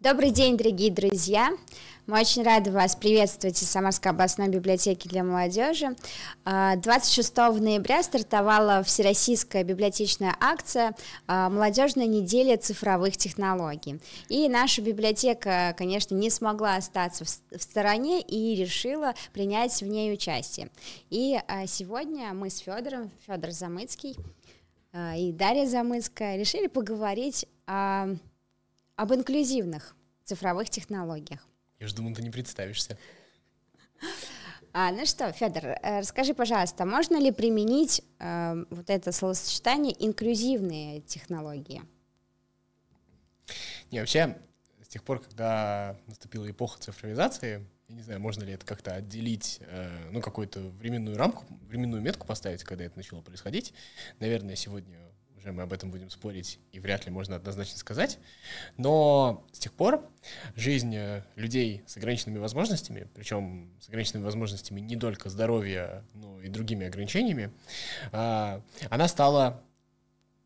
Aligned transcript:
Добрый 0.00 0.30
день, 0.30 0.56
дорогие 0.56 0.92
друзья! 0.92 1.50
Мы 2.06 2.20
очень 2.20 2.44
рады 2.44 2.70
вас 2.70 2.94
приветствовать 2.94 3.60
из 3.60 3.68
Самарской 3.68 4.12
областной 4.12 4.46
библиотеки 4.46 5.08
для 5.08 5.24
молодежи. 5.24 5.96
26 6.44 7.38
а, 7.38 7.50
ноября 7.50 8.04
стартовала 8.04 8.84
всероссийская 8.84 9.64
библиотечная 9.64 10.36
акция 10.38 10.94
а, 11.26 11.50
«Молодежная 11.50 12.06
неделя 12.06 12.56
цифровых 12.56 13.16
технологий». 13.16 13.98
И 14.28 14.48
наша 14.48 14.82
библиотека, 14.82 15.74
конечно, 15.76 16.14
не 16.14 16.30
смогла 16.30 16.76
остаться 16.76 17.24
в 17.24 17.60
стороне 17.60 18.20
и 18.20 18.54
решила 18.54 19.14
принять 19.32 19.82
в 19.82 19.86
ней 19.86 20.12
участие. 20.12 20.70
И 21.10 21.40
а, 21.48 21.66
сегодня 21.66 22.32
мы 22.34 22.50
с 22.50 22.58
Федором, 22.58 23.10
Федор 23.26 23.50
Замыцкий 23.50 24.16
и 24.94 25.32
Дарья 25.32 25.66
Замыцкая 25.66 26.36
решили 26.38 26.68
поговорить 26.68 27.46
о, 27.66 28.14
об 28.98 29.14
инклюзивных 29.14 29.94
цифровых 30.24 30.68
технологиях. 30.70 31.46
Я 31.78 31.86
же 31.86 31.94
думал, 31.94 32.14
ты 32.14 32.22
не 32.22 32.30
представишься. 32.30 32.98
А, 34.72 34.90
ну 34.90 35.06
что, 35.06 35.32
Федор, 35.32 35.66
э, 35.66 36.00
расскажи, 36.00 36.34
пожалуйста, 36.34 36.84
можно 36.84 37.16
ли 37.18 37.30
применить 37.30 38.02
э, 38.18 38.64
вот 38.70 38.90
это 38.90 39.12
словосочетание 39.12 39.94
инклюзивные 40.04 41.00
технологии? 41.02 41.82
Не, 43.92 44.00
вообще, 44.00 44.36
с 44.82 44.88
тех 44.88 45.04
пор, 45.04 45.20
когда 45.20 45.96
наступила 46.06 46.50
эпоха 46.50 46.80
цифровизации, 46.80 47.64
я 47.88 47.94
не 47.94 48.02
знаю, 48.02 48.20
можно 48.20 48.42
ли 48.42 48.52
это 48.52 48.66
как-то 48.66 48.94
отделить, 48.94 49.60
э, 49.60 50.10
ну, 50.10 50.20
какую-то 50.20 50.60
временную 50.60 51.16
рамку, 51.16 51.44
временную 51.68 52.02
метку 52.02 52.26
поставить, 52.26 52.64
когда 52.64 52.84
это 52.84 52.96
начало 52.96 53.20
происходить. 53.20 53.72
Наверное, 54.18 54.56
сегодня 54.56 54.98
уже 55.48 55.52
мы 55.52 55.62
об 55.62 55.72
этом 55.72 55.90
будем 55.90 56.10
спорить, 56.10 56.58
и 56.72 56.80
вряд 56.80 57.06
ли 57.06 57.12
можно 57.12 57.36
однозначно 57.36 57.78
сказать. 57.78 58.18
Но 58.76 59.46
с 59.52 59.58
тех 59.58 59.72
пор 59.72 60.06
жизнь 60.54 60.94
э, 60.94 61.22
людей 61.36 61.82
с 61.86 61.96
ограниченными 61.96 62.38
возможностями, 62.38 63.08
причем 63.14 63.70
с 63.80 63.88
ограниченными 63.88 64.24
возможностями 64.24 64.80
не 64.80 64.96
только 64.96 65.30
здоровья, 65.30 66.04
но 66.14 66.40
и 66.40 66.48
другими 66.48 66.86
ограничениями, 66.86 67.50
а, 68.12 68.62
она 68.90 69.08
стала 69.08 69.62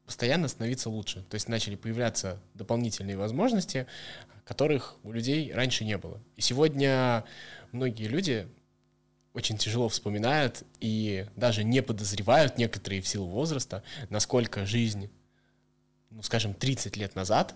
постоянно 0.06 0.48
становиться 0.48 0.88
лучше. 0.88 1.22
То 1.28 1.34
есть 1.34 1.48
начали 1.48 1.74
появляться 1.74 2.40
дополнительные 2.54 3.16
возможности, 3.16 3.86
которых 4.44 4.96
у 5.02 5.12
людей 5.12 5.52
раньше 5.52 5.84
не 5.84 5.98
было. 5.98 6.20
И 6.36 6.42
сегодня 6.42 7.24
многие 7.72 8.08
люди 8.08 8.46
очень 9.34 9.56
тяжело 9.56 9.88
вспоминают 9.88 10.64
и 10.80 11.26
даже 11.36 11.64
не 11.64 11.82
подозревают 11.82 12.58
некоторые 12.58 13.00
в 13.00 13.08
силу 13.08 13.26
возраста, 13.26 13.82
насколько 14.10 14.66
жизнь, 14.66 15.10
ну, 16.10 16.22
скажем, 16.22 16.54
30 16.54 16.96
лет 16.96 17.14
назад, 17.14 17.54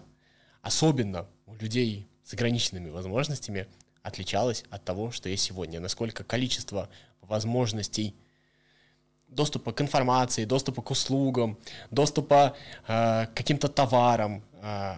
особенно 0.62 1.26
у 1.46 1.54
людей 1.54 2.08
с 2.24 2.32
ограниченными 2.32 2.88
возможностями, 2.88 3.66
отличалась 4.02 4.64
от 4.70 4.84
того, 4.84 5.10
что 5.10 5.28
есть 5.28 5.44
сегодня. 5.44 5.80
Насколько 5.80 6.24
количество 6.24 6.88
возможностей 7.20 8.14
доступа 9.28 9.72
к 9.72 9.80
информации, 9.80 10.44
доступа 10.44 10.82
к 10.82 10.90
услугам, 10.90 11.58
доступа 11.90 12.56
э, 12.86 13.26
к 13.26 13.34
каким-то 13.34 13.68
товарам, 13.68 14.42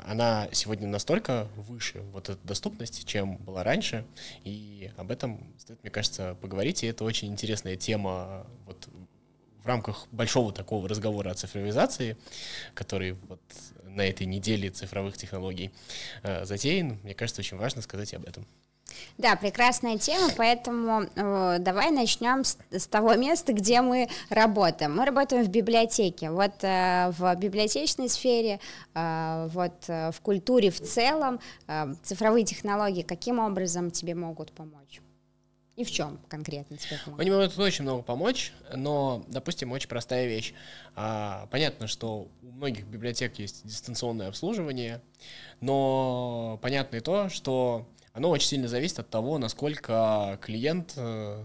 она 0.06 0.48
сегодня 0.52 0.86
настолько 0.86 1.48
выше, 1.56 2.00
вот 2.12 2.28
эта 2.28 2.38
доступность, 2.46 3.06
чем 3.06 3.36
была 3.36 3.62
раньше, 3.62 4.06
и 4.44 4.90
об 4.96 5.10
этом 5.10 5.52
стоит, 5.58 5.82
мне 5.82 5.90
кажется, 5.90 6.36
поговорить, 6.40 6.82
и 6.84 6.86
это 6.86 7.04
очень 7.04 7.28
интересная 7.28 7.76
тема 7.76 8.46
вот 8.66 8.88
в 9.62 9.66
рамках 9.66 10.06
большого 10.10 10.52
такого 10.52 10.88
разговора 10.88 11.30
о 11.30 11.34
цифровизации, 11.34 12.16
который 12.74 13.12
вот 13.28 13.40
на 13.84 14.02
этой 14.02 14.26
неделе 14.26 14.70
цифровых 14.70 15.16
технологий 15.18 15.70
э, 16.22 16.44
затеян, 16.44 16.98
мне 17.02 17.14
кажется, 17.14 17.40
очень 17.40 17.56
важно 17.58 17.82
сказать 17.82 18.14
об 18.14 18.24
этом. 18.24 18.46
Да, 19.18 19.36
прекрасная 19.36 19.98
тема, 19.98 20.28
поэтому 20.36 21.02
э, 21.14 21.56
давай 21.60 21.90
начнем 21.90 22.44
с, 22.44 22.58
с 22.70 22.86
того 22.86 23.14
места, 23.14 23.52
где 23.52 23.80
мы 23.80 24.08
работаем. 24.28 24.96
Мы 24.96 25.04
работаем 25.04 25.44
в 25.44 25.48
библиотеке. 25.48 26.30
Вот 26.30 26.52
э, 26.62 27.10
в 27.18 27.34
библиотечной 27.36 28.08
сфере, 28.08 28.60
э, 28.94 29.48
вот 29.52 29.72
э, 29.88 30.10
в 30.12 30.20
культуре 30.20 30.70
в 30.70 30.80
целом, 30.80 31.40
э, 31.66 31.94
цифровые 32.02 32.44
технологии 32.44 33.02
каким 33.02 33.38
образом 33.38 33.90
тебе 33.90 34.14
могут 34.14 34.52
помочь? 34.52 35.00
И 35.78 35.84
в 35.84 35.92
чем 35.92 36.18
конкретно 36.28 36.76
тебе 36.76 36.98
помогут? 37.04 37.20
Они 37.20 37.30
могут 37.30 37.56
очень 37.56 37.84
много 37.84 38.02
помочь, 38.02 38.52
но, 38.74 39.24
допустим, 39.28 39.70
очень 39.70 39.88
простая 39.88 40.26
вещь. 40.26 40.52
А, 40.96 41.46
понятно, 41.52 41.86
что 41.86 42.26
у 42.42 42.50
многих 42.50 42.84
библиотек 42.84 43.38
есть 43.38 43.64
дистанционное 43.64 44.26
обслуживание, 44.26 45.00
но 45.60 46.58
понятно 46.62 46.96
и 46.96 47.00
то, 47.00 47.28
что 47.28 47.86
оно 48.18 48.30
очень 48.30 48.48
сильно 48.48 48.66
зависит 48.66 48.98
от 48.98 49.10
того, 49.10 49.38
насколько 49.38 50.40
клиент, 50.42 50.94
э, 50.96 51.44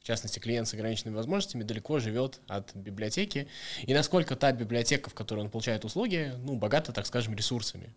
в 0.00 0.04
частности 0.04 0.40
клиент 0.40 0.66
с 0.66 0.74
ограниченными 0.74 1.14
возможностями, 1.14 1.62
далеко 1.62 2.00
живет 2.00 2.40
от 2.48 2.74
библиотеки, 2.74 3.46
и 3.84 3.94
насколько 3.94 4.34
та 4.34 4.50
библиотека, 4.50 5.10
в 5.10 5.14
которой 5.14 5.40
он 5.40 5.48
получает 5.48 5.84
услуги, 5.84 6.34
ну, 6.38 6.56
богата, 6.56 6.92
так 6.92 7.06
скажем, 7.06 7.36
ресурсами. 7.36 7.94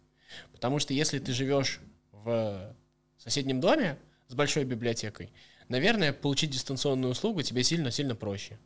Потому 0.52 0.78
что 0.78 0.94
если 0.94 1.18
ты 1.18 1.34
живешь 1.34 1.80
в 2.12 2.76
соседнем 3.18 3.60
доме 3.60 3.98
с 4.28 4.36
большой 4.36 4.66
библиотекой, 4.66 5.32
наверное, 5.68 6.14
получить 6.14 6.52
дистанционную 6.52 7.14
услугу 7.14 7.42
тебе 7.42 7.64
сильно-сильно 7.64 8.14
проще. 8.14 8.60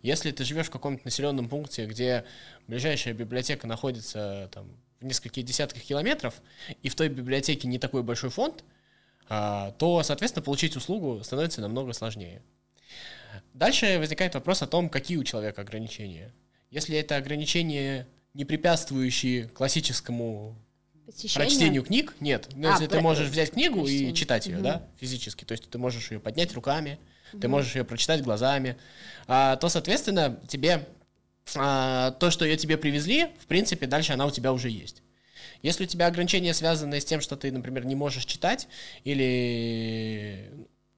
Если 0.00 0.30
ты 0.30 0.42
живешь 0.44 0.68
в 0.68 0.70
каком-то 0.70 1.04
населенном 1.04 1.50
пункте, 1.50 1.84
где 1.84 2.24
ближайшая 2.66 3.12
библиотека 3.12 3.66
находится 3.66 4.48
там, 4.52 4.74
в 5.00 5.04
нескольких 5.04 5.44
десятках 5.44 5.82
километров, 5.82 6.40
и 6.82 6.88
в 6.88 6.94
той 6.94 7.10
библиотеке 7.10 7.68
не 7.68 7.78
такой 7.78 8.02
большой 8.02 8.30
фонд, 8.30 8.64
то, 9.28 10.02
соответственно, 10.04 10.44
получить 10.44 10.76
услугу 10.76 11.22
становится 11.24 11.60
намного 11.60 11.92
сложнее. 11.92 12.42
Дальше 13.54 13.98
возникает 13.98 14.34
вопрос 14.34 14.62
о 14.62 14.66
том, 14.66 14.88
какие 14.88 15.16
у 15.16 15.24
человека 15.24 15.62
ограничения. 15.62 16.32
Если 16.70 16.96
это 16.96 17.16
ограничения, 17.16 18.08
не 18.34 18.44
препятствующие 18.44 19.48
классическому 19.48 20.56
Посещение? 21.06 21.48
прочтению 21.48 21.82
книг, 21.82 22.14
нет. 22.20 22.48
Но 22.54 22.68
а, 22.68 22.72
если 22.72 22.86
ты 22.86 23.00
можешь 23.00 23.28
взять 23.28 23.50
книгу 23.50 23.80
прочтение. 23.80 24.10
и 24.10 24.14
читать 24.14 24.46
ее, 24.46 24.56
угу. 24.56 24.64
да, 24.64 24.88
физически, 24.98 25.44
то 25.44 25.52
есть 25.52 25.68
ты 25.68 25.78
можешь 25.78 26.10
ее 26.10 26.20
поднять 26.20 26.54
руками, 26.54 26.98
угу. 27.32 27.42
ты 27.42 27.48
можешь 27.48 27.74
ее 27.74 27.84
прочитать 27.84 28.22
глазами, 28.22 28.76
а, 29.26 29.56
то, 29.56 29.68
соответственно, 29.68 30.40
тебе 30.48 30.86
а, 31.56 32.12
то, 32.12 32.30
что 32.30 32.44
ее 32.44 32.56
тебе 32.56 32.78
привезли, 32.78 33.26
в 33.40 33.46
принципе, 33.46 33.86
дальше 33.86 34.12
она 34.12 34.26
у 34.26 34.30
тебя 34.30 34.52
уже 34.52 34.70
есть. 34.70 35.02
Если 35.62 35.84
у 35.84 35.86
тебя 35.86 36.06
ограничения 36.06 36.52
связаны 36.54 37.00
с 37.00 37.04
тем, 37.04 37.20
что 37.20 37.36
ты, 37.36 37.50
например, 37.50 37.86
не 37.86 37.94
можешь 37.94 38.24
читать, 38.24 38.68
или 39.04 40.50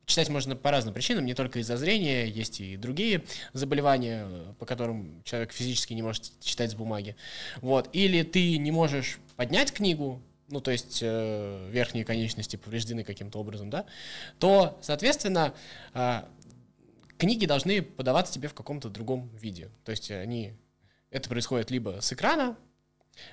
читать 0.07 0.29
можно 0.29 0.57
по 0.57 0.71
разным 0.71 0.95
причинам, 0.95 1.25
не 1.25 1.35
только 1.35 1.59
из-за 1.61 1.77
зрения, 1.77 2.27
есть 2.27 2.61
и 2.61 2.77
другие 2.77 3.25
заболевания, 3.53 4.27
по 4.59 4.67
которым 4.67 5.23
человек 5.25 5.53
физически 5.53 5.95
не 5.95 6.03
может 6.03 6.39
читать 6.41 6.71
с 6.71 6.75
бумаги. 6.75 7.17
Вот. 7.61 7.89
Или 7.93 8.23
ты 8.23 8.59
не 8.59 8.71
можешь 8.71 9.19
поднять 9.37 9.73
книгу, 9.73 10.23
ну, 10.49 10.61
то 10.61 10.71
есть 10.71 11.01
э, 11.03 11.69
верхние 11.71 12.05
конечности 12.05 12.57
повреждены 12.57 13.05
каким-то 13.05 13.39
образом, 13.39 13.71
да, 13.71 13.87
то, 14.39 14.79
соответственно, 14.83 15.55
э, 15.95 16.23
книги 17.17 17.47
должны 17.47 17.83
подаваться 17.83 18.35
тебе 18.35 18.49
в 18.49 18.55
каком-то 18.55 18.89
другом 18.91 19.31
виде. 19.37 19.71
То 19.85 19.91
есть 19.91 20.11
они, 20.11 20.53
это 21.11 21.29
происходит 21.29 21.71
либо 21.71 21.99
с 22.01 22.13
экрана, 22.13 22.57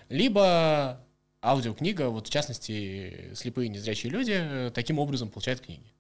либо 0.09 1.05
аудиокнига, 1.41 2.09
вот 2.09 2.27
в 2.27 2.29
частности, 2.29 3.31
слепые 3.33 3.69
незрячие 3.69 4.11
люди 4.11 4.33
э, 4.37 4.71
таким 4.73 4.99
образом 4.99 5.29
получают 5.29 5.61
книги. 5.61 5.93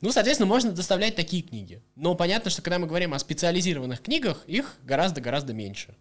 Ну, 0.00 0.12
соответственно, 0.12 0.48
можно 0.48 0.70
доставлять 0.72 1.16
такие 1.16 1.42
книги. 1.42 1.82
Но 1.96 2.14
понятно, 2.14 2.50
что 2.50 2.62
когда 2.62 2.78
мы 2.78 2.86
говорим 2.86 3.14
о 3.14 3.18
специализированных 3.18 4.00
книгах, 4.00 4.44
их 4.46 4.76
гораздо-гораздо 4.84 5.52
меньше. 5.52 5.96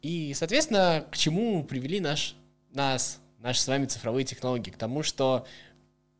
И, 0.00 0.32
соответственно, 0.34 1.04
к 1.10 1.16
чему 1.16 1.64
привели 1.64 2.00
наш, 2.00 2.34
нас, 2.70 3.20
наши 3.38 3.60
с 3.60 3.68
вами 3.68 3.86
цифровые 3.86 4.24
технологии? 4.24 4.70
К 4.70 4.78
тому, 4.78 5.02
что 5.02 5.46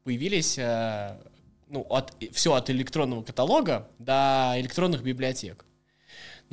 появились 0.05 0.59
э, 0.59 1.17
ну, 1.69 1.87
от, 1.89 2.15
все 2.33 2.53
от 2.53 2.69
электронного 2.69 3.23
каталога 3.23 3.89
до 3.99 4.55
электронных 4.57 5.03
библиотек. 5.03 5.65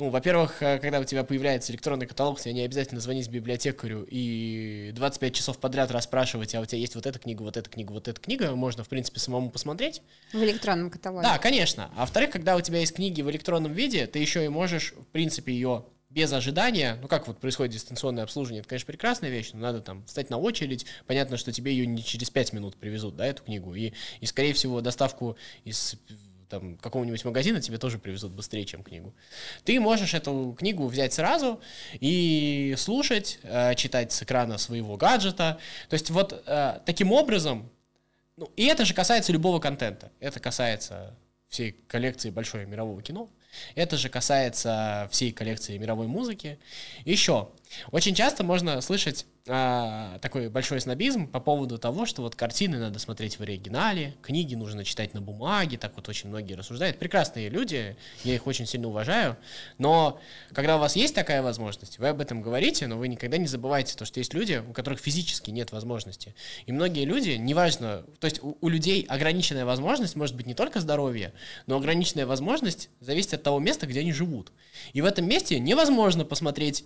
Ну, 0.00 0.08
во-первых, 0.08 0.62
э, 0.62 0.78
когда 0.78 0.98
у 0.98 1.04
тебя 1.04 1.24
появляется 1.24 1.72
электронный 1.72 2.06
каталог, 2.06 2.40
тебе 2.40 2.54
не 2.54 2.62
обязательно 2.62 3.02
звонить 3.02 3.28
библиотекарю 3.28 4.06
и 4.10 4.92
25 4.94 5.34
часов 5.34 5.58
подряд 5.58 5.90
расспрашивать, 5.90 6.54
а 6.54 6.60
у 6.60 6.64
тебя 6.64 6.78
есть 6.78 6.94
вот 6.94 7.04
эта 7.04 7.18
книга, 7.18 7.42
вот 7.42 7.58
эта 7.58 7.68
книга, 7.68 7.92
вот 7.92 8.08
эта 8.08 8.18
книга, 8.18 8.54
можно, 8.54 8.82
в 8.82 8.88
принципе, 8.88 9.20
самому 9.20 9.50
посмотреть. 9.50 10.00
В 10.32 10.42
электронном 10.42 10.90
каталоге. 10.90 11.28
Да, 11.28 11.36
конечно. 11.36 11.90
А 11.94 12.00
во-вторых, 12.00 12.30
когда 12.30 12.56
у 12.56 12.62
тебя 12.62 12.78
есть 12.78 12.94
книги 12.94 13.20
в 13.20 13.30
электронном 13.30 13.74
виде, 13.74 14.06
ты 14.06 14.20
еще 14.20 14.42
и 14.42 14.48
можешь, 14.48 14.94
в 14.94 15.04
принципе, 15.12 15.52
ее 15.52 15.84
без 16.08 16.32
ожидания, 16.32 16.98
ну 17.02 17.06
как 17.06 17.28
вот 17.28 17.38
происходит 17.38 17.74
дистанционное 17.74 18.24
обслуживание, 18.24 18.60
это, 18.60 18.70
конечно, 18.70 18.86
прекрасная 18.86 19.28
вещь, 19.28 19.50
но 19.52 19.60
надо 19.60 19.82
там 19.82 20.04
встать 20.06 20.30
на 20.30 20.38
очередь, 20.38 20.86
понятно, 21.06 21.36
что 21.36 21.52
тебе 21.52 21.72
ее 21.72 21.86
не 21.86 22.02
через 22.02 22.30
5 22.30 22.54
минут 22.54 22.76
привезут, 22.76 23.16
да, 23.16 23.26
эту 23.26 23.42
книгу, 23.42 23.74
и, 23.74 23.92
и 24.20 24.26
скорее 24.26 24.54
всего, 24.54 24.80
доставку 24.80 25.36
из 25.64 25.96
там, 26.50 26.76
какого-нибудь 26.76 27.24
магазина 27.24 27.60
тебе 27.60 27.78
тоже 27.78 27.98
привезут 27.98 28.32
быстрее, 28.32 28.64
чем 28.64 28.82
книгу. 28.82 29.14
Ты 29.64 29.80
можешь 29.80 30.12
эту 30.12 30.54
книгу 30.58 30.86
взять 30.86 31.12
сразу 31.14 31.60
и 32.00 32.74
слушать, 32.76 33.38
э, 33.44 33.74
читать 33.76 34.12
с 34.12 34.22
экрана 34.22 34.58
своего 34.58 34.96
гаджета. 34.96 35.58
То 35.88 35.94
есть 35.94 36.10
вот 36.10 36.42
э, 36.46 36.80
таким 36.84 37.12
образом, 37.12 37.70
ну, 38.36 38.50
и 38.56 38.66
это 38.66 38.84
же 38.84 38.92
касается 38.92 39.32
любого 39.32 39.60
контента. 39.60 40.10
Это 40.18 40.40
касается 40.40 41.14
всей 41.48 41.72
коллекции 41.72 42.30
большого 42.30 42.64
мирового 42.64 43.00
кино. 43.02 43.28
Это 43.74 43.96
же 43.96 44.08
касается 44.08 45.08
всей 45.10 45.32
коллекции 45.32 45.78
мировой 45.78 46.06
музыки. 46.06 46.58
Еще, 47.04 47.48
очень 47.90 48.14
часто 48.14 48.44
можно 48.44 48.80
слышать 48.80 49.26
а, 49.48 50.18
такой 50.20 50.48
большой 50.48 50.80
снобизм 50.80 51.26
по 51.26 51.40
поводу 51.40 51.78
того, 51.78 52.04
что 52.04 52.22
вот 52.22 52.34
картины 52.34 52.78
надо 52.78 52.98
смотреть 52.98 53.38
в 53.38 53.42
оригинале, 53.42 54.14
книги 54.22 54.54
нужно 54.54 54.84
читать 54.84 55.14
на 55.14 55.20
бумаге, 55.20 55.78
так 55.78 55.94
вот 55.96 56.08
очень 56.08 56.28
многие 56.28 56.54
рассуждают. 56.54 56.98
Прекрасные 56.98 57.48
люди, 57.48 57.96
я 58.24 58.34
их 58.34 58.46
очень 58.46 58.66
сильно 58.66 58.88
уважаю, 58.88 59.36
но 59.78 60.20
когда 60.52 60.76
у 60.76 60.78
вас 60.78 60.96
есть 60.96 61.14
такая 61.14 61.42
возможность, 61.42 61.98
вы 61.98 62.08
об 62.08 62.20
этом 62.20 62.42
говорите, 62.42 62.86
но 62.86 62.98
вы 62.98 63.08
никогда 63.08 63.38
не 63.38 63.46
забывайте 63.46 63.96
то, 63.96 64.04
что 64.04 64.18
есть 64.18 64.34
люди, 64.34 64.62
у 64.68 64.72
которых 64.72 65.00
физически 65.00 65.50
нет 65.50 65.72
возможности. 65.72 66.34
И 66.66 66.72
многие 66.72 67.04
люди, 67.04 67.30
неважно, 67.30 68.04
то 68.18 68.26
есть 68.26 68.42
у, 68.42 68.58
у 68.60 68.68
людей 68.68 69.06
ограниченная 69.08 69.64
возможность 69.64 70.16
может 70.16 70.36
быть 70.36 70.46
не 70.46 70.54
только 70.54 70.80
здоровье, 70.80 71.32
но 71.66 71.76
ограниченная 71.76 72.26
возможность 72.26 72.90
зависит 73.00 73.34
от 73.34 73.42
того 73.42 73.58
места, 73.58 73.86
где 73.86 74.00
они 74.00 74.12
живут. 74.12 74.52
И 74.92 75.00
в 75.00 75.04
этом 75.04 75.26
месте 75.28 75.58
невозможно 75.58 76.24
посмотреть 76.24 76.84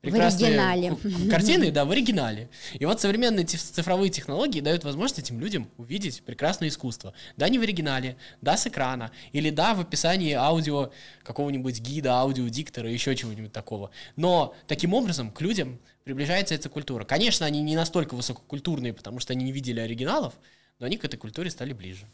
прекрасные 0.00 0.56
в 0.56 0.60
оригинале. 0.60 1.30
картины, 1.30 1.70
да, 1.70 1.84
в 1.84 1.90
оригинале. 1.90 2.48
И 2.74 2.84
вот 2.84 3.00
современные 3.00 3.44
цифровые 3.46 4.10
технологии 4.10 4.60
дают 4.60 4.84
возможность 4.84 5.18
этим 5.18 5.40
людям 5.40 5.68
увидеть 5.76 6.22
прекрасное 6.22 6.68
искусство. 6.68 7.12
Да, 7.36 7.48
не 7.48 7.58
в 7.58 7.62
оригинале, 7.62 8.16
да, 8.40 8.56
с 8.56 8.66
экрана, 8.66 9.10
или 9.32 9.50
да, 9.50 9.74
в 9.74 9.80
описании 9.80 10.32
аудио 10.32 10.90
какого-нибудь 11.22 11.80
гида, 11.80 12.14
аудиодиктора, 12.20 12.90
еще 12.90 13.14
чего-нибудь 13.16 13.52
такого. 13.52 13.90
Но 14.16 14.54
таким 14.66 14.94
образом 14.94 15.30
к 15.30 15.40
людям 15.40 15.78
приближается 16.04 16.54
эта 16.54 16.68
культура. 16.68 17.04
Конечно, 17.04 17.46
они 17.46 17.62
не 17.62 17.74
настолько 17.74 18.14
высококультурные, 18.14 18.92
потому 18.92 19.20
что 19.20 19.32
они 19.32 19.44
не 19.44 19.52
видели 19.52 19.80
оригиналов, 19.80 20.34
но 20.78 20.86
они 20.86 20.96
к 20.96 21.04
этой 21.04 21.16
культуре 21.16 21.50
стали 21.50 21.72
ближе. 21.72 22.06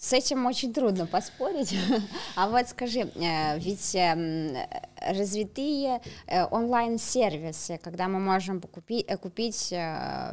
С 0.00 0.14
этим 0.14 0.46
очень 0.46 0.72
трудно 0.72 1.06
поспорить. 1.06 1.76
А 2.34 2.48
вот 2.48 2.66
скажи, 2.68 3.00
э, 3.00 3.58
ведь 3.58 3.94
эм, 3.94 4.56
развитые 4.96 6.00
э, 6.26 6.46
онлайн-сервисы, 6.46 7.76
когда 7.76 8.08
мы 8.08 8.18
можем 8.18 8.62
купить, 8.62 9.04
э, 9.06 9.18
купить 9.18 9.70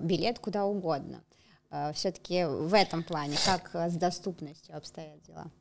билет 0.02 0.40
куда 0.40 0.66
угодно, 0.66 1.22
все-таки 1.94 2.46
в 2.46 2.74
этом 2.74 3.04
плане, 3.04 3.36
как 3.46 3.76
с 3.76 3.96
доступностью 3.96 4.78
обстоят 4.78 5.22
дела? 5.24 5.52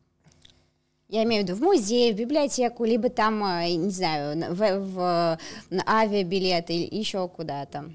Я 1.08 1.23
имею 1.23 1.44
в 1.44 1.47
виду 1.47 1.56
в 1.56 1.62
музей, 1.62 2.12
в 2.12 2.17
библиотеку, 2.17 2.85
либо 2.85 3.08
там, 3.08 3.44
э, 3.44 3.70
не 3.76 3.91
знаю, 3.91 4.53
в, 4.53 4.79
в 4.81 5.38
авиабилеты 5.87 6.75
или 6.75 6.99
еще 6.99 7.29
куда-то. 7.29 7.93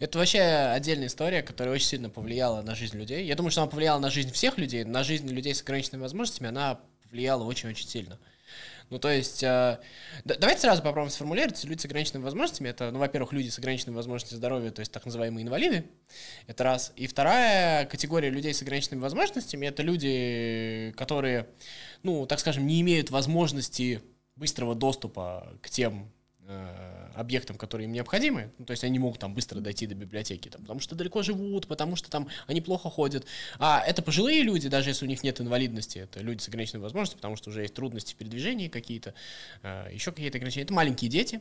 Это 0.00 0.18
вообще 0.18 0.40
отдельная 0.40 1.06
история, 1.06 1.42
которая 1.42 1.74
очень 1.76 1.86
сильно 1.86 2.10
повлияла 2.10 2.62
на 2.62 2.74
жизнь 2.74 2.98
людей. 2.98 3.24
Я 3.24 3.36
думаю, 3.36 3.52
что 3.52 3.62
она 3.62 3.70
повлияла 3.70 4.00
на 4.00 4.10
жизнь 4.10 4.32
всех 4.32 4.58
людей, 4.58 4.82
на 4.82 5.04
жизнь 5.04 5.28
людей 5.28 5.54
с 5.54 5.62
ограниченными 5.62 6.02
возможностями 6.02 6.48
она 6.48 6.80
повлияла 7.04 7.44
очень-очень 7.44 7.86
сильно. 7.86 8.18
Ну, 8.90 8.98
то 8.98 9.08
есть, 9.08 9.42
э, 9.42 9.78
давайте 10.24 10.60
сразу 10.60 10.82
попробуем 10.82 11.10
сформулировать. 11.10 11.62
Люди 11.64 11.80
с 11.80 11.84
ограниченными 11.84 12.24
возможностями, 12.24 12.68
это, 12.68 12.90
ну, 12.90 12.98
во-первых, 12.98 13.32
люди 13.32 13.48
с 13.48 13.58
ограниченными 13.58 13.96
возможностями 13.96 14.38
здоровья, 14.38 14.70
то 14.70 14.80
есть 14.80 14.92
так 14.92 15.06
называемые 15.06 15.44
инвалиды, 15.44 15.84
это 16.46 16.64
раз. 16.64 16.92
И 16.96 17.06
вторая 17.06 17.86
категория 17.86 18.30
людей 18.30 18.52
с 18.52 18.62
ограниченными 18.62 19.00
возможностями, 19.00 19.66
это 19.66 19.82
люди, 19.82 20.92
которые, 20.96 21.46
ну, 22.02 22.26
так 22.26 22.40
скажем, 22.40 22.66
не 22.66 22.80
имеют 22.80 23.10
возможности 23.10 24.02
быстрого 24.36 24.74
доступа 24.74 25.56
к 25.62 25.70
тем 25.70 26.10
Э, 26.50 26.99
объектам, 27.20 27.56
которые 27.56 27.86
им 27.86 27.92
необходимы, 27.92 28.50
ну, 28.58 28.64
то 28.64 28.72
есть 28.72 28.84
они 28.84 28.98
могут 28.98 29.20
там 29.20 29.34
быстро 29.34 29.60
дойти 29.60 29.86
до 29.86 29.94
библиотеки, 29.94 30.48
там, 30.48 30.62
потому 30.62 30.80
что 30.80 30.94
далеко 30.94 31.22
живут, 31.22 31.66
потому 31.66 31.96
что 31.96 32.10
там 32.10 32.28
они 32.46 32.60
плохо 32.60 32.90
ходят. 32.90 33.26
А 33.58 33.82
это 33.86 34.02
пожилые 34.02 34.42
люди, 34.42 34.68
даже 34.68 34.90
если 34.90 35.04
у 35.04 35.08
них 35.08 35.22
нет 35.22 35.40
инвалидности, 35.40 35.98
это 35.98 36.20
люди 36.20 36.42
с 36.42 36.48
ограниченными 36.48 36.82
возможностями, 36.82 37.18
потому 37.18 37.36
что 37.36 37.50
уже 37.50 37.62
есть 37.62 37.74
трудности 37.74 38.14
в 38.14 38.16
передвижении 38.16 38.68
какие-то, 38.68 39.14
э, 39.62 39.90
еще 39.92 40.10
какие-то 40.10 40.38
ограничения. 40.38 40.64
Это 40.64 40.74
маленькие 40.74 41.10
дети, 41.10 41.40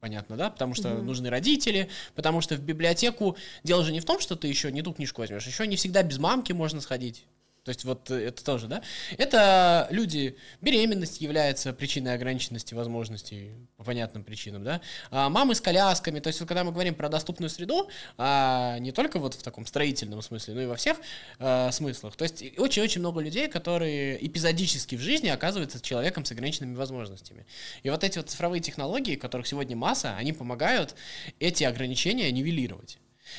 Понятно, 0.00 0.36
да? 0.36 0.50
Потому 0.50 0.74
что 0.74 0.94
угу. 0.94 1.02
нужны 1.02 1.28
родители, 1.28 1.88
потому 2.14 2.40
что 2.40 2.54
в 2.54 2.60
библиотеку 2.60 3.36
дело 3.64 3.84
же 3.84 3.92
не 3.92 3.98
в 3.98 4.04
том, 4.04 4.20
что 4.20 4.36
ты 4.36 4.46
еще 4.46 4.70
не 4.70 4.82
ту 4.82 4.92
книжку 4.92 5.22
возьмешь, 5.22 5.44
еще 5.44 5.66
не 5.66 5.74
всегда 5.74 6.02
без 6.04 6.18
мамки 6.18 6.52
можно 6.52 6.80
сходить. 6.80 7.24
То 7.68 7.70
есть 7.70 7.84
вот 7.84 8.10
э, 8.10 8.28
это 8.28 8.42
тоже, 8.42 8.66
да? 8.66 8.80
Это 9.18 9.88
люди, 9.90 10.38
беременность 10.62 11.20
является 11.20 11.74
причиной 11.74 12.14
ограниченности 12.14 12.72
возможностей 12.72 13.52
по 13.76 13.84
понятным 13.84 14.24
причинам, 14.24 14.64
да? 14.64 14.80
А 15.10 15.28
мамы 15.28 15.54
с 15.54 15.60
колясками, 15.60 16.18
то 16.20 16.28
есть 16.28 16.40
вот 16.40 16.48
когда 16.48 16.64
мы 16.64 16.72
говорим 16.72 16.94
про 16.94 17.10
доступную 17.10 17.50
среду, 17.50 17.90
а 18.16 18.78
не 18.78 18.90
только 18.90 19.18
вот 19.18 19.34
в 19.34 19.42
таком 19.42 19.66
строительном 19.66 20.22
смысле, 20.22 20.54
но 20.54 20.62
и 20.62 20.66
во 20.66 20.76
всех 20.76 20.96
а, 21.38 21.70
смыслах. 21.70 22.16
То 22.16 22.22
есть 22.22 22.42
очень-очень 22.58 23.00
много 23.00 23.20
людей, 23.20 23.48
которые 23.48 24.26
эпизодически 24.26 24.94
в 24.94 25.00
жизни 25.00 25.28
оказываются 25.28 25.78
человеком 25.78 26.24
с 26.24 26.32
ограниченными 26.32 26.74
возможностями. 26.74 27.44
И 27.82 27.90
вот 27.90 28.02
эти 28.02 28.16
вот 28.16 28.30
цифровые 28.30 28.62
технологии, 28.62 29.16
которых 29.16 29.46
сегодня 29.46 29.76
масса, 29.76 30.16
они 30.16 30.32
помогают 30.32 30.94
эти 31.38 31.64
ограничения 31.64 32.32
нивелировать. 32.32 32.98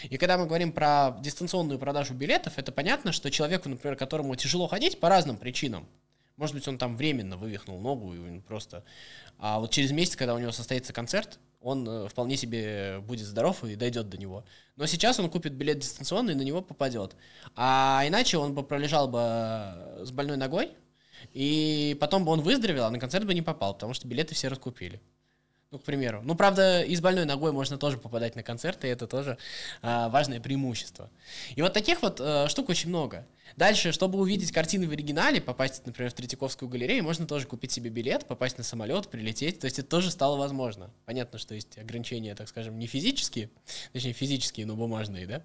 И 0.10 0.18
когда 0.18 0.38
мы 0.38 0.46
говорим 0.46 0.72
про 0.72 1.18
дистанционную 1.22 1.80
продажу 1.80 2.14
билетов, 2.14 2.58
это 2.58 2.72
понятно, 2.72 3.12
что 3.12 3.32
человеку, 3.32 3.70
например, 3.70 3.96
которому 3.96 4.36
тяжело 4.36 4.68
ходить 4.68 5.00
по 5.00 5.10
разным 5.10 5.38
причинам, 5.38 5.88
может 6.40 6.56
быть, 6.56 6.68
он 6.70 6.78
там 6.78 6.96
временно 6.96 7.36
вывихнул 7.36 7.80
ногу, 7.82 8.14
и 8.14 8.20
он 8.20 8.42
просто... 8.42 8.84
А 9.38 9.60
вот 9.60 9.72
через 9.72 9.92
месяц, 9.92 10.16
когда 10.16 10.36
у 10.36 10.40
него 10.40 10.54
состоится 10.54 10.94
концерт, 10.94 11.38
он 11.60 11.88
э, 11.88 12.08
вполне 12.08 12.38
себе 12.38 13.00
будет 13.02 13.28
здоров 13.28 13.64
и 13.66 13.76
дойдет 13.76 14.10
до 14.10 14.18
него. 14.18 14.46
Но 14.78 14.86
сейчас 14.86 15.20
он 15.20 15.30
купит 15.30 15.54
билет 15.54 15.80
дистанционный 15.80 16.34
и 16.34 16.36
на 16.38 16.42
него 16.42 16.62
попадет. 16.62 17.18
А 17.58 18.04
иначе 18.08 18.38
он 18.38 18.54
бы 18.54 18.64
пролежал 18.64 19.10
бы 19.10 20.06
с 20.06 20.12
больной 20.12 20.38
ногой, 20.38 20.72
и 21.34 21.98
потом 22.00 22.24
бы 22.24 22.32
он 22.32 22.40
выздоровел, 22.40 22.86
а 22.86 22.90
на 22.90 23.00
концерт 23.00 23.26
бы 23.26 23.34
не 23.34 23.42
попал, 23.42 23.74
потому 23.74 23.94
что 23.94 24.08
билеты 24.08 24.34
все 24.34 24.48
раскупили. 24.48 25.02
Ну, 25.72 25.78
к 25.78 25.84
примеру. 25.84 26.22
Ну, 26.24 26.34
правда, 26.34 26.82
и 26.82 26.96
с 26.96 27.02
больной 27.02 27.26
ногой 27.26 27.52
можно 27.52 27.78
тоже 27.78 28.00
попадать 28.00 28.36
на 28.36 28.42
концерты, 28.42 28.88
и 28.88 28.90
это 28.90 29.06
тоже 29.06 29.38
а, 29.84 30.10
важное 30.10 30.40
преимущество. 30.40 31.12
И 31.56 31.62
вот 31.62 31.74
таких 31.74 32.02
вот 32.02 32.20
а, 32.20 32.48
штук 32.48 32.70
очень 32.70 32.90
много. 32.90 33.24
Дальше, 33.58 33.92
чтобы 33.92 34.20
увидеть 34.20 34.52
картины 34.52 34.88
в 34.88 34.92
оригинале, 34.92 35.42
попасть, 35.42 35.86
например, 35.86 36.12
в 36.12 36.14
Третьяковскую 36.14 36.70
галерею, 36.70 37.04
можно 37.04 37.26
тоже 37.26 37.48
купить 37.48 37.72
себе 37.72 37.90
билет, 37.90 38.26
попасть 38.26 38.58
на 38.58 38.64
самолет, 38.64 39.08
прилететь. 39.10 39.60
То 39.60 39.66
есть 39.66 39.80
это 39.80 39.88
тоже 39.88 40.12
стало 40.12 40.38
возможно. 40.38 40.92
Понятно, 41.06 41.40
что 41.40 41.56
есть 41.56 41.78
ограничения, 41.78 42.36
так 42.36 42.48
скажем, 42.48 42.78
не 42.78 42.88
физические, 42.88 43.50
точнее 43.94 44.14
физические, 44.14 44.66
но 44.66 44.76
бумажные, 44.76 45.26
да? 45.26 45.44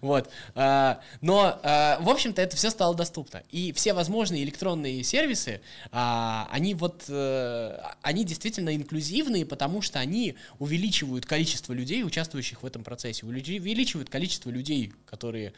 Вот. 0.00 0.30
А, 0.54 1.00
но, 1.20 1.58
а, 1.62 1.98
в 2.00 2.08
общем-то, 2.08 2.42
это 2.42 2.56
все 2.56 2.70
стало 2.70 2.94
доступно. 2.94 3.42
И 3.50 3.72
все 3.72 3.94
возможные 3.94 4.42
электронные 4.44 5.02
сервисы, 5.04 5.60
а, 5.90 6.48
они 6.50 6.74
вот, 6.74 7.04
а, 7.08 7.96
они 8.02 8.24
действительно 8.24 8.74
инклюзивные, 8.74 9.46
потому 9.46 9.82
что 9.82 9.98
они 9.98 10.36
увеличивают 10.58 11.26
количество 11.26 11.72
людей, 11.72 12.04
участвующих 12.04 12.62
в 12.62 12.66
этом 12.66 12.84
процессе, 12.84 13.26
увеличивают 13.26 14.10
количество 14.10 14.50
людей, 14.50 14.92
которые 15.06 15.44
Э, 15.44 15.52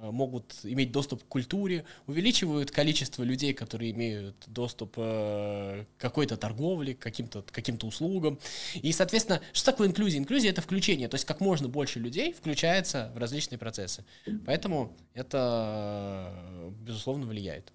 могут 0.00 0.54
иметь 0.62 0.92
доступ 0.92 1.24
к 1.24 1.28
культуре, 1.28 1.84
увеличивают 2.06 2.70
количество 2.70 3.22
людей, 3.22 3.52
которые 3.52 3.90
имеют 3.90 4.36
доступ 4.46 4.94
э, 4.96 5.84
к 5.96 6.00
какой-то 6.00 6.36
торговле, 6.36 6.94
к 6.94 6.98
каким-то 6.98 7.42
каким 7.50 7.78
услугам. 7.82 8.38
И, 8.74 8.92
соответственно, 8.92 9.40
что 9.52 9.72
такое 9.72 9.88
инклюзия? 9.88 10.18
Инклюзия— 10.18 10.50
это 10.52 10.60
включение, 10.60 11.08
то 11.08 11.14
есть 11.14 11.24
как 11.24 11.40
можно 11.40 11.68
больше 11.68 11.98
людей 11.98 12.32
включается 12.32 13.10
в 13.14 13.18
различные 13.18 13.58
процессы. 13.58 14.04
Поэтому 14.46 14.96
это, 15.14 16.72
безусловно, 16.80 17.26
влияет. 17.26 17.72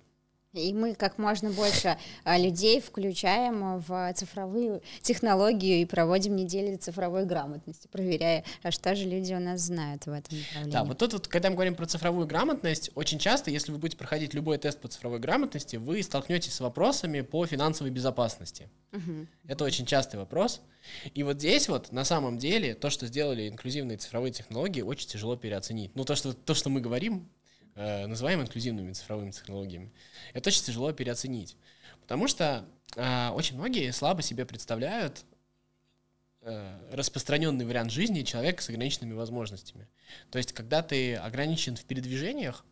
И 0.53 0.71
мы 0.71 0.93
как 0.93 1.17
можно 1.17 1.49
больше 1.49 1.97
а, 2.23 2.37
людей 2.37 2.79
включаем 2.79 3.79
в 3.79 4.13
цифровые 4.13 4.81
технологии 5.01 5.81
и 5.81 5.85
проводим 5.85 6.35
недели 6.35 6.75
цифровой 6.75 7.25
грамотности, 7.25 7.87
проверяя, 7.91 8.43
а 8.61 8.69
что 8.69 8.95
же 8.95 9.05
люди 9.05 9.33
у 9.33 9.39
нас 9.39 9.61
знают 9.61 10.05
в 10.05 10.11
этом 10.11 10.37
направлении. 10.37 10.71
Да, 10.71 10.83
вот 10.83 10.99
тут 10.99 11.13
вот, 11.13 11.27
когда 11.27 11.49
мы 11.49 11.55
говорим 11.55 11.73
про 11.73 11.87
цифровую 11.87 12.27
грамотность, 12.27 12.91
очень 12.93 13.17
часто, 13.17 13.49
если 13.49 13.71
вы 13.71 13.79
будете 13.79 13.97
проходить 13.97 14.35
любой 14.35 14.59
тест 14.59 14.79
по 14.79 14.87
цифровой 14.87 15.17
грамотности, 15.19 15.77
вы 15.77 16.03
столкнетесь 16.03 16.53
с 16.53 16.59
вопросами 16.59 17.21
по 17.21 17.47
финансовой 17.47 17.91
безопасности. 17.91 18.69
Угу. 18.91 19.27
Это 19.47 19.63
очень 19.63 19.87
частый 19.87 20.19
вопрос. 20.19 20.61
И 21.15 21.23
вот 21.23 21.37
здесь 21.37 21.67
вот 21.67 21.91
на 21.91 22.05
самом 22.05 22.37
деле 22.37 22.75
то, 22.75 22.91
что 22.91 23.07
сделали 23.07 23.49
инклюзивные 23.49 23.97
цифровые 23.97 24.31
технологии, 24.31 24.81
очень 24.81 25.07
тяжело 25.07 25.35
переоценить. 25.35 25.95
Ну 25.95 26.05
то, 26.05 26.15
что, 26.15 26.33
то, 26.33 26.53
что 26.53 26.69
мы 26.69 26.79
говорим, 26.79 27.27
называем 27.75 28.41
инклюзивными 28.41 28.93
цифровыми 28.93 29.31
технологиями, 29.31 29.91
это 30.33 30.49
очень 30.49 30.63
тяжело 30.63 30.91
переоценить. 30.91 31.57
Потому 32.01 32.27
что 32.27 32.65
э, 32.95 33.29
очень 33.29 33.55
многие 33.55 33.91
слабо 33.91 34.21
себе 34.21 34.45
представляют 34.45 35.23
э, 36.41 36.79
распространенный 36.91 37.65
вариант 37.65 37.91
жизни 37.91 38.23
человека 38.23 38.61
с 38.61 38.69
ограниченными 38.69 39.13
возможностями. 39.13 39.87
То 40.29 40.37
есть, 40.37 40.53
когда 40.53 40.81
ты 40.83 41.15
ограничен 41.15 41.75
в 41.75 41.85
передвижениях, 41.85 42.65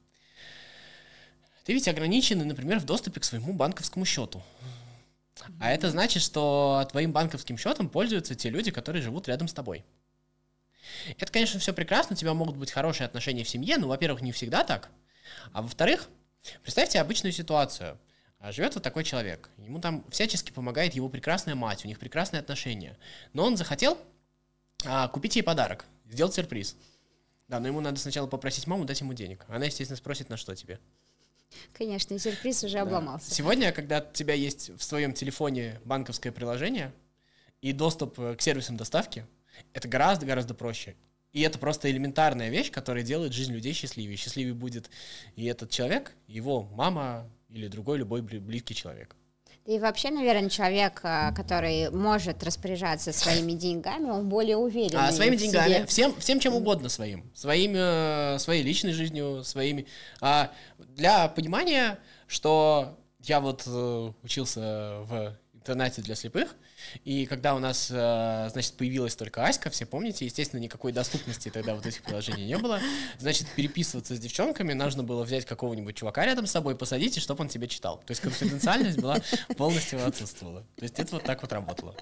ты 1.63 1.74
ведь 1.74 1.88
ограничен, 1.88 2.46
например, 2.46 2.79
в 2.79 2.86
доступе 2.86 3.20
к 3.20 3.24
своему 3.24 3.53
банковскому 3.53 4.05
счету. 4.05 4.43
А 5.60 5.72
это 5.72 5.89
значит, 5.89 6.22
что 6.22 6.86
твоим 6.91 7.13
банковским 7.13 7.58
счетом 7.58 7.89
пользуются 7.89 8.36
те 8.36 8.50
люди, 8.50 8.72
которые 8.72 9.01
живут 9.01 9.27
рядом 9.27 9.48
с 9.48 9.53
тобой. 9.53 9.86
Это, 11.17 11.31
конечно, 11.31 11.59
все 11.59 11.73
прекрасно, 11.73 12.13
у 12.13 12.17
тебя 12.17 12.33
могут 12.33 12.57
быть 12.57 12.71
хорошие 12.71 13.05
отношения 13.05 13.43
в 13.43 13.50
семье, 13.50 13.77
но, 13.77 13.88
во-первых, 13.88 14.21
не 14.21 14.31
всегда 14.31 14.63
так. 14.63 14.89
А 15.53 15.61
во-вторых, 15.61 16.09
представьте 16.63 17.00
обычную 17.00 17.33
ситуацию. 17.33 18.00
А, 18.39 18.51
живет 18.51 18.73
вот 18.73 18.83
такой 18.83 19.03
человек, 19.03 19.50
ему 19.57 19.79
там 19.79 20.03
всячески 20.09 20.51
помогает 20.51 20.95
его 20.95 21.09
прекрасная 21.09 21.53
мать, 21.53 21.85
у 21.85 21.88
них 21.88 22.00
прекрасные 22.00 22.39
отношения. 22.39 22.97
Но 23.33 23.45
он 23.45 23.55
захотел 23.55 23.97
а, 24.85 25.07
купить 25.09 25.35
ей 25.35 25.43
подарок, 25.43 25.85
сделать 26.09 26.33
сюрприз. 26.33 26.75
Да, 27.47 27.59
но 27.59 27.67
ему 27.67 27.81
надо 27.81 28.00
сначала 28.00 28.27
попросить 28.27 28.65
маму 28.65 28.85
дать 28.85 29.01
ему 29.01 29.13
денег. 29.13 29.45
Она, 29.47 29.65
естественно, 29.65 29.97
спросит, 29.97 30.29
на 30.29 30.38
что 30.38 30.55
тебе. 30.55 30.79
Конечно, 31.73 32.13
и 32.13 32.17
сюрприз 32.17 32.63
уже 32.63 32.75
да. 32.75 32.81
обломался. 32.83 33.29
Сегодня, 33.31 33.71
когда 33.71 34.00
у 34.00 34.13
тебя 34.13 34.33
есть 34.33 34.69
в 34.69 34.81
своем 34.81 35.13
телефоне 35.13 35.79
банковское 35.85 36.31
приложение 36.31 36.93
и 37.61 37.73
доступ 37.73 38.19
э, 38.19 38.35
к 38.35 38.41
сервисам 38.41 38.77
доставки, 38.77 39.25
это 39.74 39.88
гораздо-гораздо 39.88 40.53
проще. 40.53 40.96
И 41.32 41.41
это 41.41 41.58
просто 41.60 41.89
элементарная 41.89 42.50
вещь, 42.50 42.72
которая 42.72 43.03
делает 43.03 43.34
жизнь 43.34 43.53
людей 43.53 43.74
счастливее. 43.74 44.18
Счастливее 44.18 44.53
будет 44.53 44.89
и 45.36 45.46
этот 45.46 45.70
человек, 45.70 46.13
его 46.27 46.63
мама 46.63 47.30
или 47.50 47.68
другой 47.68 47.98
любой 48.00 48.22
близкий 48.22 48.75
человек. 48.75 49.15
Да 49.65 49.74
и 49.74 49.80
вообще, 49.80 50.10
наверное, 50.10 50.50
человек, 50.50 51.01
а, 51.03 51.32
который 51.34 51.91
может 51.91 52.44
распоряжаться 52.44 53.13
своими 53.13 53.51
деньгами, 53.51 54.10
он 54.10 54.27
более 54.27 54.58
уверен. 54.58 54.98
А 54.98 55.12
своими 55.12 55.36
деньгами, 55.36 55.74
себе. 55.74 55.86
всем, 55.86 56.20
всем 56.20 56.39
чем 56.39 56.56
угодно 56.56 56.89
своим, 56.89 57.32
своими, 57.36 58.39
своей 58.39 58.63
личной 58.63 58.94
жизнью, 58.94 59.44
своими. 59.44 59.86
А 60.20 60.51
для 60.80 61.27
понимания, 61.27 62.00
что 62.25 62.98
я 63.20 63.39
вот 63.39 63.63
э, 63.68 64.12
учился 64.24 65.01
в 65.03 65.38
интернете 65.53 66.01
для 66.01 66.15
слепых, 66.15 66.56
и 67.03 67.25
когда 67.25 67.55
у 67.55 67.59
нас, 67.59 67.89
э, 67.91 68.50
значит, 68.51 68.73
появилась 68.73 69.15
только 69.15 69.45
Аська, 69.45 69.69
все 69.69 69.85
помните, 69.85 70.25
естественно, 70.25 70.59
никакой 70.59 70.91
доступности 70.91 71.50
тогда 71.50 71.75
вот 71.75 71.85
этих 71.85 72.01
приложений 72.01 72.45
не 72.45 72.57
было. 72.57 72.79
Значит, 73.19 73.47
переписываться 73.55 74.15
с 74.15 74.19
девчонками 74.19 74.73
нужно 74.73 75.03
было 75.03 75.23
взять 75.23 75.45
какого-нибудь 75.45 75.95
чувака 75.95 76.25
рядом 76.25 76.47
с 76.47 76.51
собой, 76.51 76.75
посадить, 76.75 77.17
и 77.17 77.19
чтобы 77.19 77.41
он 77.41 77.50
тебе 77.50 77.67
читал. 77.67 77.97
То 78.05 78.11
есть 78.11 78.21
конфиденциальность 78.21 79.00
была 79.00 79.19
полностью 79.57 80.05
отсутствовала. 80.05 80.61
То 80.75 80.83
есть 80.83 81.00
это 81.00 81.13
вот 81.13 81.23
так 81.23 81.41
вот 81.41 81.51
работало. 81.51 81.95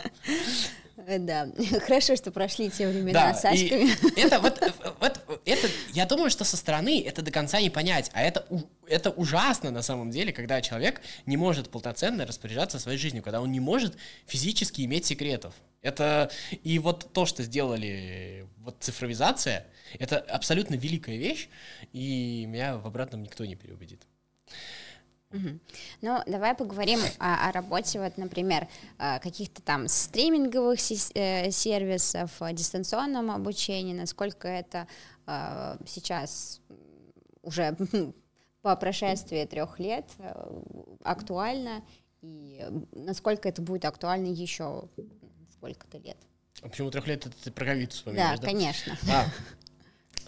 Да, 1.08 1.48
хорошо, 1.86 2.16
что 2.16 2.32
прошли 2.32 2.70
те 2.70 2.88
времена 2.88 3.32
да, 3.32 3.34
с 3.34 3.46
Аськами. 3.46 4.20
Это 4.20 4.40
вот, 4.40 4.60
вот, 5.00 5.20
это, 5.46 5.68
я 5.94 6.06
думаю, 6.06 6.30
что 6.30 6.44
со 6.44 6.58
стороны 6.58 7.02
это 7.02 7.22
до 7.22 7.32
конца 7.32 7.62
не 7.62 7.70
понять, 7.70 8.12
а 8.14 8.22
это, 8.22 8.46
это 8.88 9.10
ужасно 9.12 9.72
на 9.72 9.82
самом 9.82 10.12
деле, 10.12 10.34
когда 10.34 10.62
человек 10.62 11.02
не 11.26 11.38
может 11.38 11.70
полноценно 11.70 12.26
распоряжаться 12.26 12.80
своей 12.80 12.98
жизнью, 12.98 13.24
когда 13.24 13.42
он 13.42 13.52
не 13.52 13.60
может 13.60 13.96
физически 14.28 14.69
иметь 14.78 15.06
секретов. 15.06 15.54
Это 15.82 16.30
и 16.64 16.78
вот 16.80 17.12
то, 17.14 17.26
что 17.26 17.44
сделали 17.44 18.46
вот 18.58 18.76
цифровизация, 18.80 19.66
это 19.98 20.20
абсолютно 20.20 20.76
великая 20.76 21.18
вещь, 21.18 21.50
и 21.94 22.46
меня 22.48 22.78
в 22.78 22.86
обратном 22.86 23.24
никто 23.24 23.46
не 23.46 23.56
переубедит. 23.56 24.06
Угу. 25.32 25.60
Ну, 26.02 26.20
давай 26.26 26.56
поговорим 26.56 27.00
о, 27.20 27.50
о 27.50 27.52
работе, 27.52 28.00
вот, 28.00 28.18
например, 28.18 28.68
э, 28.98 29.20
каких-то 29.20 29.62
там 29.62 29.88
стриминговых 29.88 30.80
э, 31.14 31.52
сервисов, 31.52 32.32
дистанционном 32.52 33.30
обучении, 33.30 33.94
насколько 33.94 34.48
это 34.48 34.88
э, 35.28 35.78
сейчас 35.86 36.62
уже 37.44 37.78
по 38.64 38.76
прошествии 38.76 39.46
трех 39.46 39.80
лет 39.80 40.06
актуально, 41.04 41.84
и 42.22 42.66
насколько 42.92 43.48
это 43.48 43.62
будет 43.62 43.86
актуально 43.86 44.28
еще 44.28 44.90
сколько-то 45.52 45.98
лет. 45.98 46.18
А 46.62 46.70
почему 46.70 46.92
трех 46.92 47.08
лет 47.08 47.26
это 47.26 47.36
ты 47.44 47.52
про 47.52 47.66
ковид 47.66 47.94
вспоминаешь? 47.94 48.40
Да, 48.40 48.46
да? 48.46 48.52
конечно. 48.52 48.98
А, 49.12 49.26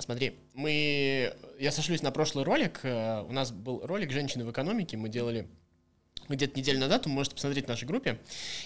Смотри, 0.01 0.39
мы... 0.53 1.33
Я 1.59 1.71
сошлюсь 1.71 2.01
на 2.01 2.11
прошлый 2.11 2.43
ролик. 2.43 2.79
Э, 2.83 3.21
у 3.21 3.31
нас 3.31 3.51
был 3.51 3.85
ролик 3.85 4.11
«Женщины 4.11 4.43
в 4.43 4.51
экономике». 4.51 4.97
Мы 4.97 5.09
делали 5.09 5.47
где-то 6.27 6.57
неделю 6.57 6.79
назад, 6.79 7.05
вы 7.05 7.11
можете 7.11 7.35
посмотреть 7.35 7.65
в 7.65 7.67
нашей 7.67 7.85
группе. 7.85 8.19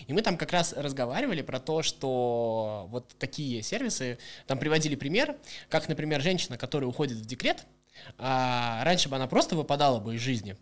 И 0.08 0.14
мы 0.14 0.22
там 0.22 0.38
как 0.38 0.52
раз 0.52 0.74
разговаривали 0.74 1.42
про 1.42 1.60
то, 1.60 1.82
что 1.82 2.88
вот 2.90 3.16
такие 3.18 3.62
сервисы, 3.64 4.18
там 4.46 4.60
приводили 4.60 4.96
пример, 4.96 5.36
как, 5.70 5.90
например, 5.90 6.22
женщина, 6.22 6.58
которая 6.58 6.88
уходит 6.88 7.18
в 7.18 7.26
декрет, 7.26 7.66
а 8.18 8.84
раньше 8.84 9.10
бы 9.10 9.16
она 9.16 9.28
просто 9.28 9.56
выпадала 9.56 10.00
бы 10.00 10.16
из 10.16 10.22
жизни, 10.22 10.58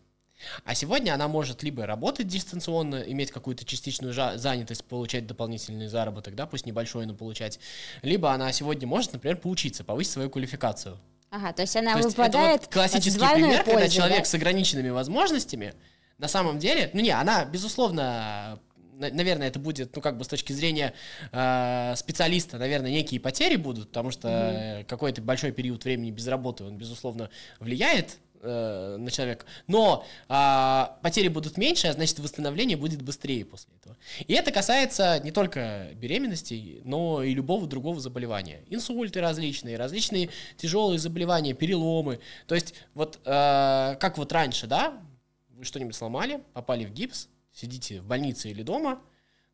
а 0.66 0.76
сегодня 0.76 1.14
она 1.14 1.28
может 1.28 1.64
либо 1.64 1.86
работать 1.86 2.28
дистанционно, 2.28 2.98
иметь 2.98 3.32
какую-то 3.32 3.66
частичную 3.66 4.14
занятость, 4.14 4.84
получать 4.86 5.28
дополнительный 5.28 5.88
заработок, 5.88 6.36
да, 6.36 6.46
пусть 6.46 6.66
небольшой, 6.66 7.06
но 7.06 7.14
получать, 7.14 7.60
либо 8.02 8.32
она 8.32 8.52
сегодня 8.52 8.88
может, 8.88 9.14
например, 9.14 9.38
поучиться, 9.38 9.84
повысить 9.84 10.14
свою 10.14 10.30
квалификацию. 10.30 11.00
Ага, 11.30 11.52
то 11.52 11.64
есть 11.64 11.76
она 11.76 12.00
то 12.00 12.08
выпадает 12.08 12.62
это 12.62 12.66
вот 12.66 12.74
классический 12.74 13.20
пример, 13.20 13.64
пользу, 13.64 13.72
когда 13.72 13.90
человек 13.90 14.20
да? 14.20 14.26
с 14.26 14.34
ограниченными 14.36 14.90
возможностями, 14.90 15.74
на 16.20 16.28
самом 16.28 16.60
деле, 16.60 16.92
ну 16.94 17.02
не, 17.02 17.10
она, 17.10 17.44
безусловно, 17.46 18.60
наверное, 18.98 19.48
это 19.48 19.60
будет, 19.60 19.96
ну, 19.96 20.02
как 20.02 20.18
бы 20.18 20.24
с 20.24 20.28
точки 20.28 20.54
зрения 20.54 20.94
э, 21.32 21.94
специалиста, 21.96 22.58
наверное, 22.58 22.92
некие 22.92 23.20
потери 23.20 23.56
будут, 23.56 23.88
потому 23.90 24.12
что 24.12 24.28
mm-hmm. 24.28 24.84
какой-то 24.86 25.22
большой 25.22 25.52
период 25.52 25.84
времени 25.84 26.12
без 26.12 26.28
работы, 26.28 26.64
он, 26.64 26.78
безусловно, 26.78 27.30
влияет 27.60 28.18
э, 28.44 28.98
на 28.98 29.10
человека. 29.10 29.46
Но 29.68 30.06
э, 30.30 30.86
потери 31.02 31.30
будут 31.30 31.58
меньше, 31.58 31.88
а 31.88 31.94
значит 31.94 32.20
восстановление 32.20 32.78
будет 32.78 33.02
быстрее 33.02 33.46
после 33.46 33.74
этого. 33.76 33.98
И 34.28 34.34
это 34.34 34.52
касается 34.52 35.20
не 35.24 35.32
только 35.32 35.90
беременности, 35.96 36.82
но 36.84 37.24
и 37.24 37.34
любого 37.34 37.68
другого 37.68 38.00
заболевания. 38.00 38.64
Инсульты 38.70 39.22
различные, 39.22 39.78
различные 39.78 40.30
тяжелые 40.58 41.00
заболевания, 41.00 41.54
переломы. 41.54 42.20
То 42.48 42.56
есть 42.56 42.74
вот 42.94 43.20
э, 43.26 43.96
как 44.00 44.18
вот 44.18 44.32
раньше, 44.32 44.68
да, 44.68 45.02
вы 45.50 45.64
что-нибудь 45.64 45.96
сломали, 45.96 46.42
попали 46.54 46.86
в 46.86 46.92
гипс, 46.92 47.30
сидите 47.54 48.02
в 48.02 48.06
больнице 48.06 48.50
или 48.50 48.64
дома, 48.64 49.02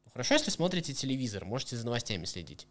ну, 0.06 0.12
хорошо, 0.12 0.34
если 0.34 0.50
смотрите 0.50 0.94
телевизор, 0.94 1.46
можете 1.46 1.76
за 1.76 1.86
новостями 1.86 2.26
следить. 2.26 2.68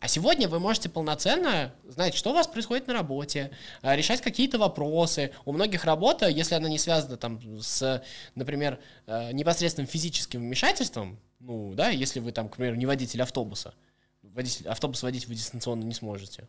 А 0.00 0.08
сегодня 0.08 0.48
вы 0.48 0.60
можете 0.60 0.88
полноценно 0.88 1.74
знать, 1.86 2.14
что 2.14 2.30
у 2.30 2.32
вас 2.32 2.46
происходит 2.46 2.86
на 2.86 2.94
работе, 2.94 3.50
э, 3.82 3.94
решать 3.94 4.22
какие-то 4.22 4.58
вопросы. 4.58 5.30
У 5.44 5.52
многих 5.52 5.84
работа, 5.84 6.26
если 6.26 6.54
она 6.54 6.70
не 6.70 6.78
связана 6.78 7.18
там 7.18 7.38
с, 7.60 8.02
например, 8.34 8.80
э, 9.06 9.32
непосредственным 9.32 9.86
физическим 9.86 10.40
вмешательством, 10.40 11.20
ну, 11.38 11.74
да, 11.74 11.90
если 11.90 12.18
вы 12.20 12.32
там, 12.32 12.48
к 12.48 12.56
примеру, 12.56 12.76
не 12.76 12.86
водитель 12.86 13.20
автобуса, 13.20 13.74
водитель, 14.22 14.68
автобус 14.68 15.02
водить 15.02 15.28
вы 15.28 15.34
дистанционно 15.34 15.84
не 15.84 15.94
сможете. 15.94 16.48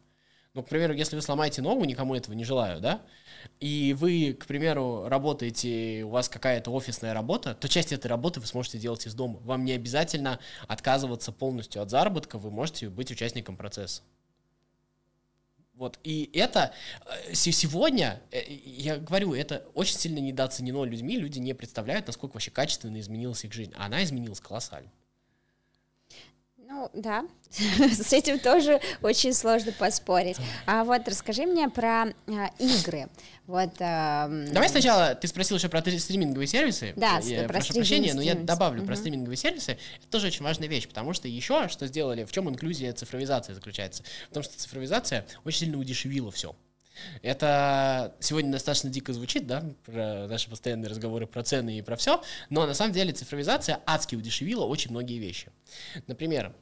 Ну, 0.54 0.64
к 0.64 0.68
примеру, 0.68 0.94
если 0.94 1.16
вы 1.16 1.22
сломаете 1.22 1.62
ногу, 1.62 1.86
никому 1.86 2.14
этого 2.14 2.36
не 2.36 2.44
желаю, 2.44 2.82
да, 2.82 3.02
и 3.62 3.96
вы, 3.98 4.34
к 4.34 4.46
примеру, 4.48 5.08
работаете, 5.08 6.04
у 6.04 6.10
вас 6.10 6.28
какая-то 6.28 6.72
офисная 6.72 7.14
работа, 7.14 7.56
то 7.56 7.70
часть 7.70 7.94
этой 7.94 8.08
работы 8.08 8.42
вы 8.42 8.48
сможете 8.48 8.78
делать 8.78 9.08
из 9.08 9.14
дома. 9.14 9.40
Вам 9.44 9.64
не 9.64 9.72
обязательно 9.72 10.40
отказываться 10.68 11.32
полностью 11.32 11.82
от 11.82 11.90
заработка, 11.90 12.38
вы 12.38 12.52
можете 12.52 12.90
быть 12.90 13.10
участником 13.12 13.56
процесса. 13.56 14.02
Вот, 15.74 15.98
и 16.04 16.30
это 16.34 16.74
э, 17.06 17.34
сегодня, 17.34 18.22
э, 18.32 18.44
я 18.52 18.98
говорю, 18.98 19.34
это 19.34 19.66
очень 19.74 19.96
сильно 19.96 20.20
недооценено 20.20 20.84
людьми, 20.84 21.18
люди 21.18 21.40
не 21.40 21.54
представляют, 21.54 22.08
насколько 22.08 22.34
вообще 22.34 22.52
качественно 22.52 23.00
изменилась 23.00 23.46
их 23.46 23.54
жизнь, 23.54 23.74
а 23.78 23.86
она 23.86 24.04
изменилась 24.04 24.42
колоссально. 24.42 24.92
Ну, 26.82 26.90
да, 27.00 27.26
с 27.52 28.12
этим 28.12 28.40
тоже 28.40 28.82
очень 29.04 29.34
сложно 29.34 29.72
поспорить. 29.72 30.38
А 30.66 30.84
вот 30.84 31.08
расскажи 31.08 31.46
мне 31.46 31.70
про 31.70 32.06
а, 32.06 32.50
игры. 32.58 33.08
Вот, 33.46 33.70
а... 33.80 34.28
Давай 34.52 34.68
сначала, 34.68 35.14
ты 35.14 35.28
спросил 35.28 35.58
еще 35.58 35.70
про 35.70 35.82
стриминговые 35.82 36.48
сервисы. 36.48 36.94
Да, 36.96 37.20
я, 37.20 37.44
про 37.44 37.60
прошу 37.60 37.74
прощения, 37.74 38.16
но 38.16 38.22
я 38.22 38.34
добавлю 38.34 38.80
угу. 38.80 38.88
про 38.88 38.96
стриминговые 38.96 39.38
сервисы. 39.38 39.78
Это 40.00 40.08
тоже 40.10 40.28
очень 40.28 40.44
важная 40.44 40.68
вещь, 40.68 40.88
потому 40.88 41.14
что 41.14 41.28
еще 41.28 41.68
что 41.68 41.86
сделали, 41.86 42.24
в 42.24 42.32
чем 42.32 42.50
инклюзия 42.50 42.94
цифровизации 42.94 43.54
заключается? 43.54 44.04
В 44.32 44.34
том, 44.34 44.42
что 44.42 44.58
цифровизация 44.58 45.28
очень 45.44 45.60
сильно 45.60 45.78
удешевила 45.78 46.32
все. 46.32 46.56
Это 47.22 48.16
сегодня 48.20 48.52
достаточно 48.52 48.90
дико 48.90 49.14
звучит, 49.14 49.48
да, 49.48 49.64
про 49.86 50.28
наши 50.28 50.50
постоянные 50.50 50.90
разговоры 50.90 51.28
про 51.28 51.44
цены 51.44 51.78
и 51.78 51.82
про 51.82 51.96
все, 51.96 52.22
но 52.50 52.66
на 52.66 52.74
самом 52.74 52.94
деле 52.94 53.14
цифровизация 53.14 53.80
адски 53.86 54.16
удешевила 54.16 54.66
очень 54.66 54.92
многие 54.92 55.20
вещи. 55.20 55.52
Например, 56.08 56.54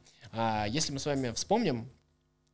если 0.68 0.92
мы 0.92 0.98
с 0.98 1.06
вами 1.06 1.32
вспомним, 1.32 1.90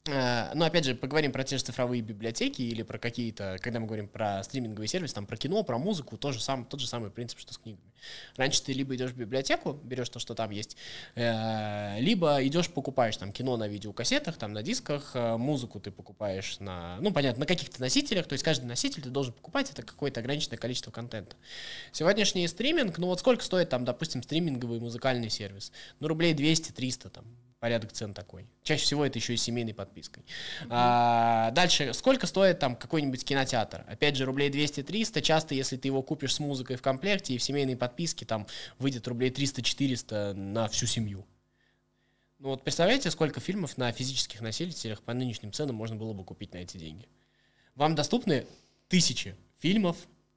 Э, 0.09 0.53
ну, 0.55 0.65
опять 0.65 0.85
же, 0.85 0.95
поговорим 0.95 1.33
про 1.33 1.43
те 1.43 1.59
же 1.59 1.65
цифровые 1.65 2.01
библиотеки 2.01 2.63
или 2.63 2.83
про 2.83 2.99
какие-то, 2.99 3.57
когда 3.61 3.81
мы 3.81 3.87
говорим 3.87 4.09
про 4.09 4.43
стриминговый 4.45 4.87
сервис, 4.87 5.13
там 5.13 5.27
про 5.27 5.37
кино, 5.37 5.63
про 5.65 5.79
музыку, 5.79 6.17
тоже 6.17 6.41
сам, 6.41 6.65
тот 6.65 6.81
же 6.81 6.87
самый 6.87 7.11
принцип, 7.11 7.39
что 7.41 7.53
с 7.53 7.59
книгами. 7.59 7.93
Раньше 8.37 8.63
ты 8.63 8.73
либо 8.73 8.95
идешь 8.95 9.11
в 9.11 9.17
библиотеку, 9.17 9.73
берешь 9.73 10.09
то, 10.09 10.19
что 10.19 10.35
там 10.35 10.51
есть, 10.51 10.77
э, 11.17 11.99
либо 12.01 12.45
идешь 12.47 12.71
покупаешь 12.71 13.17
там 13.17 13.33
кино 13.33 13.57
на 13.57 13.67
видеокассетах, 13.67 14.37
там 14.37 14.53
на 14.53 14.63
дисках, 14.63 15.11
э, 15.15 15.37
музыку 15.37 15.81
ты 15.81 15.91
покупаешь 15.91 16.61
на, 16.61 16.99
ну, 17.01 17.13
понятно, 17.13 17.41
на 17.41 17.47
каких-то 17.47 17.81
носителях, 17.81 18.27
то 18.27 18.35
есть 18.35 18.45
каждый 18.45 18.67
носитель 18.67 19.03
ты 19.03 19.11
должен 19.11 19.33
покупать, 19.33 19.71
это 19.71 19.83
какое-то 19.83 20.21
ограниченное 20.21 20.59
количество 20.59 20.91
контента. 20.91 21.37
Сегодняшний 21.91 22.47
стриминг, 22.47 22.99
ну 22.99 23.09
вот 23.09 23.21
сколько 23.21 23.43
стоит 23.43 23.71
там, 23.71 23.85
допустим, 23.85 24.23
стриминговый 24.23 24.79
музыкальный 24.79 25.31
сервис? 25.31 25.73
Ну, 25.99 26.07
рублей 26.07 26.33
200-300 26.35 27.11
там, 27.11 27.25
порядок 27.67 27.91
цен 27.91 28.15
такой. 28.15 28.47
Чаще 28.63 28.85
всего 28.85 29.05
это 29.05 29.19
еще 29.19 29.35
и 29.35 29.37
семейной 29.37 29.75
подпиской. 29.75 30.23
А, 30.71 31.51
дальше, 31.51 31.93
сколько 31.95 32.29
стоит 32.29 32.61
там 32.61 32.77
какой-нибудь 32.77 33.25
кинотеатр? 33.25 33.85
Опять 33.89 34.15
же, 34.15 34.25
рублей 34.25 34.51
200-300. 34.51 35.21
Часто, 35.21 35.57
если 35.57 35.77
ты 35.77 35.89
его 35.89 36.01
купишь 36.01 36.35
с 36.35 36.39
музыкой 36.39 36.77
в 36.77 36.83
комплекте 36.83 37.35
и 37.35 37.39
в 37.39 37.43
семейной 37.43 37.77
подписке, 37.77 38.25
там 38.25 38.47
выйдет 38.79 39.09
рублей 39.09 39.31
300-400 39.31 40.35
на 40.35 40.69
всю 40.69 40.87
семью. 40.87 41.27
Ну 42.39 42.51
вот 42.51 42.63
представляете, 42.63 43.11
сколько 43.11 43.41
фильмов 43.41 43.77
на 43.77 43.91
физических 43.91 44.43
носителях 44.43 45.03
по 45.03 45.13
нынешним 45.13 45.51
ценам 45.51 45.75
можно 45.75 45.97
было 45.97 46.13
бы 46.13 46.23
купить 46.23 46.55
на 46.55 46.59
эти 46.59 46.77
деньги? 46.77 47.09
Вам 47.75 47.97
доступны 47.97 48.47
тысячи 48.87 49.35
фильмов, 49.59 49.97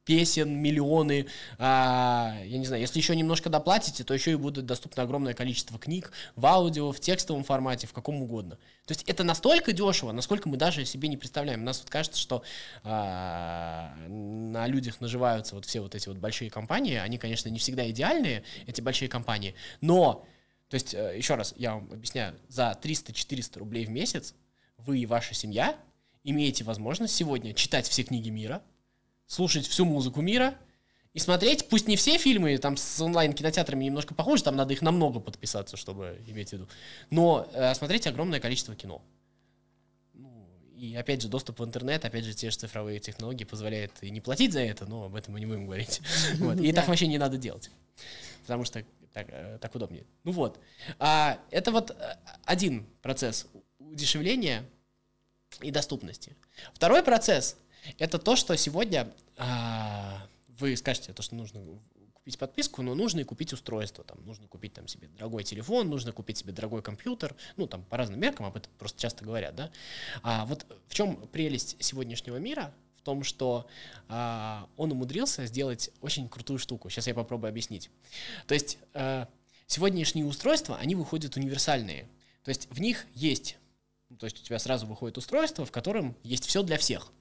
песен, 0.10 0.50
миллионы. 0.50 1.28
А, 1.60 2.36
я 2.44 2.58
не 2.58 2.66
знаю, 2.66 2.82
если 2.82 2.98
еще 2.98 3.16
немножко 3.16 3.48
доплатите, 3.48 4.04
то 4.04 4.16
еще 4.16 4.32
и 4.32 4.36
будет 4.36 4.66
доступно 4.66 5.04
огромное 5.04 5.36
количество 5.36 5.78
книг 5.78 6.12
в 6.36 6.48
аудио, 6.48 6.92
в 6.92 7.00
текстовом 7.00 7.44
формате, 7.44 7.86
в 7.86 7.94
каком 7.94 8.24
угодно. 8.24 8.56
То 8.88 8.94
есть 8.94 9.04
это 9.08 9.24
настолько 9.24 9.72
дешево, 9.72 10.12
насколько 10.12 10.50
мы 10.50 10.58
даже 10.58 10.84
себе 10.84 11.10
не 11.10 11.18
представляем. 11.18 11.62
У 11.62 11.64
нас 11.64 11.80
вот 11.82 11.92
кажется, 11.92 12.20
что 12.20 12.42
а, 12.84 13.94
на 14.08 14.66
людях 14.66 15.00
наживаются 15.00 15.54
вот 15.54 15.66
все 15.66 15.80
вот 15.80 15.94
эти 15.94 16.08
вот 16.08 16.18
большие 16.18 16.50
компании. 16.50 16.96
Они, 16.96 17.20
конечно, 17.20 17.48
не 17.50 17.60
всегда 17.60 17.88
идеальные, 17.92 18.42
эти 18.66 18.82
большие 18.82 19.10
компании, 19.10 19.54
но 19.80 20.26
то 20.70 20.74
есть, 20.74 20.96
э, 20.96 21.14
еще 21.18 21.36
раз, 21.36 21.54
я 21.56 21.76
вам 21.76 21.88
объясняю, 21.92 22.36
за 22.48 22.76
300-400 22.82 23.60
рублей 23.60 23.86
в 23.86 23.92
месяц 23.92 24.34
вы 24.78 24.98
и 24.98 25.06
ваша 25.06 25.36
семья 25.36 25.76
имеете 26.24 26.64
возможность 26.64 27.16
сегодня 27.16 27.54
читать 27.54 27.88
все 27.88 28.02
книги 28.04 28.30
мира, 28.30 28.64
слушать 29.30 29.68
всю 29.68 29.86
музыку 29.86 30.22
мира 30.22 30.58
и 31.14 31.20
смотреть, 31.20 31.70
пусть 31.70 31.88
не 31.88 31.96
все 31.96 32.18
фильмы, 32.18 32.58
там 32.58 32.76
с 32.78 33.00
онлайн-кинотеатрами 33.00 33.86
немножко 33.86 34.16
похожи, 34.16 34.44
там 34.44 34.56
надо 34.56 34.74
их 34.74 34.82
намного 34.82 35.20
подписаться, 35.20 35.78
чтобы 35.78 36.20
иметь 36.26 36.50
в 36.50 36.54
виду, 36.54 36.68
но 37.12 37.48
э, 37.54 37.76
смотреть 37.76 38.08
огромное 38.08 38.40
количество 38.40 38.76
кино. 38.76 39.04
Ну, 40.14 40.48
и 40.76 40.96
опять 40.96 41.22
же, 41.22 41.28
доступ 41.28 41.60
в 41.60 41.64
интернет, 41.64 42.04
опять 42.06 42.26
же, 42.26 42.34
те 42.34 42.50
же 42.50 42.58
цифровые 42.58 43.00
технологии 43.00 43.44
позволяют 43.44 43.92
и 44.02 44.10
не 44.10 44.20
платить 44.20 44.52
за 44.52 44.62
это, 44.62 44.88
но 44.88 45.06
об 45.06 45.16
этом 45.16 45.34
мы 45.34 45.40
не 45.40 45.46
будем 45.46 45.66
говорить. 45.66 46.02
Вот. 46.40 46.60
И 46.60 46.74
так 46.74 46.88
вообще 46.88 47.06
не 47.06 47.20
надо 47.20 47.38
делать. 47.38 47.70
Потому 48.42 48.66
что 48.66 48.84
так, 49.14 49.28
э, 49.30 49.60
так 49.62 49.76
удобнее. 49.76 50.06
Ну 50.24 50.32
вот. 50.32 50.60
А, 50.98 51.40
это 51.52 51.72
вот 51.72 51.92
э, 51.92 52.16
один 52.46 52.88
процесс 53.04 53.46
удешевления 53.78 54.66
и 55.62 55.70
доступности. 55.70 56.36
Второй 56.74 57.04
процесс 57.04 57.58
это 57.98 58.20
то, 58.20 58.36
что 58.36 58.56
сегодня 58.58 59.12
а, 59.38 60.28
вы 60.60 60.76
скажете, 60.76 61.14
то, 61.14 61.22
что 61.22 61.36
нужно 61.36 61.62
купить 62.14 62.38
подписку, 62.38 62.82
но 62.82 62.94
нужно 62.96 63.22
и 63.22 63.24
купить 63.24 63.54
устройство. 63.54 64.04
Там, 64.04 64.24
нужно 64.26 64.48
купить 64.48 64.74
там, 64.74 64.88
себе 64.88 65.08
дорогой 65.08 65.44
телефон, 65.44 65.90
нужно 65.90 66.12
купить 66.12 66.38
себе 66.38 66.54
дорогой 66.54 66.82
компьютер. 66.82 67.36
Ну, 67.58 67.66
там, 67.66 67.84
по 67.86 67.98
разным 67.98 68.20
меркам 68.20 68.46
об 68.46 68.58
этом 68.58 68.72
просто 68.78 69.02
часто 69.02 69.24
говорят, 69.24 69.56
да. 69.56 69.72
А 70.22 70.46
вот 70.46 70.66
в 70.88 70.94
чем 70.94 71.28
прелесть 71.28 71.78
сегодняшнего 71.80 72.38
мира? 72.38 72.74
В 72.98 73.02
том, 73.02 73.24
что 73.24 73.68
а, 74.10 74.68
он 74.76 74.92
умудрился 74.92 75.46
сделать 75.46 75.90
очень 76.02 76.28
крутую 76.28 76.60
штуку. 76.60 76.90
Сейчас 76.90 77.08
я 77.08 77.14
попробую 77.14 77.50
объяснить. 77.50 77.90
То 78.46 78.54
есть 78.54 78.78
а, 78.94 79.28
сегодняшние 79.68 80.26
устройства, 80.26 80.78
они 80.78 80.96
выходят 80.96 81.38
универсальные. 81.38 82.10
То 82.44 82.50
есть 82.50 82.68
в 82.70 82.82
них 82.82 83.06
есть, 83.14 83.58
ну, 84.10 84.18
то 84.18 84.26
есть 84.26 84.40
у 84.42 84.44
тебя 84.44 84.60
сразу 84.60 84.86
выходит 84.86 85.18
устройство, 85.18 85.66
в 85.66 85.72
котором 85.72 86.16
есть 86.24 86.46
все 86.46 86.62
для 86.62 86.78
всех 86.78 87.12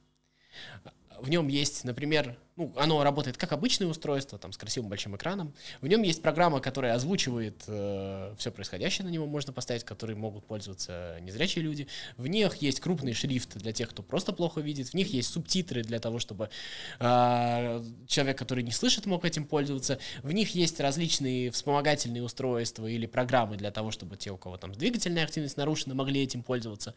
в 1.20 1.28
нем 1.28 1.48
есть, 1.48 1.84
например, 1.84 2.36
ну, 2.56 2.72
оно 2.76 3.02
работает 3.02 3.36
как 3.36 3.52
обычное 3.52 3.88
устройство, 3.88 4.38
там, 4.38 4.52
с 4.52 4.56
красивым 4.56 4.88
большим 4.88 5.16
экраном. 5.16 5.54
В 5.80 5.86
нем 5.86 6.02
есть 6.02 6.22
программа, 6.22 6.60
которая 6.60 6.94
озвучивает 6.94 7.62
э, 7.66 8.34
все 8.38 8.50
происходящее 8.50 9.06
на 9.06 9.10
него, 9.10 9.26
можно 9.26 9.52
поставить, 9.52 9.84
которые 9.84 10.16
могут 10.16 10.44
пользоваться 10.44 11.18
незрячие 11.20 11.64
люди. 11.64 11.86
В 12.16 12.26
них 12.26 12.56
есть 12.56 12.80
крупный 12.80 13.12
шрифт 13.12 13.56
для 13.56 13.72
тех, 13.72 13.90
кто 13.90 14.02
просто 14.02 14.32
плохо 14.32 14.60
видит. 14.60 14.88
В 14.88 14.94
них 14.94 15.12
есть 15.12 15.32
субтитры 15.32 15.82
для 15.82 16.00
того, 16.00 16.18
чтобы 16.18 16.50
э, 16.98 17.84
человек, 18.06 18.38
который 18.38 18.64
не 18.64 18.72
слышит, 18.72 19.06
мог 19.06 19.24
этим 19.24 19.44
пользоваться. 19.44 19.98
В 20.22 20.32
них 20.32 20.54
есть 20.54 20.80
различные 20.80 21.50
вспомогательные 21.50 22.22
устройства 22.22 22.86
или 22.86 23.06
программы 23.06 23.56
для 23.56 23.70
того, 23.70 23.90
чтобы 23.90 24.16
те, 24.16 24.30
у 24.30 24.36
кого 24.36 24.56
там 24.56 24.72
двигательная 24.72 25.24
активность 25.24 25.56
нарушена, 25.56 25.94
могли 25.94 26.22
этим 26.22 26.42
пользоваться. 26.42 26.94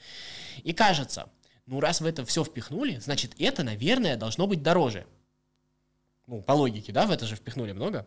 И 0.64 0.74
кажется, 0.74 1.30
ну, 1.72 1.80
раз 1.80 2.02
в 2.02 2.06
это 2.06 2.26
все 2.26 2.44
впихнули, 2.44 3.00
значит, 3.00 3.32
это, 3.40 3.64
наверное, 3.64 4.18
должно 4.18 4.46
быть 4.46 4.62
дороже. 4.62 5.06
Ну, 6.28 6.42
по 6.42 6.52
логике, 6.52 6.92
да, 6.92 7.06
в 7.06 7.12
это 7.12 7.26
же 7.26 7.38
впихнули 7.38 7.72
много. 7.72 8.06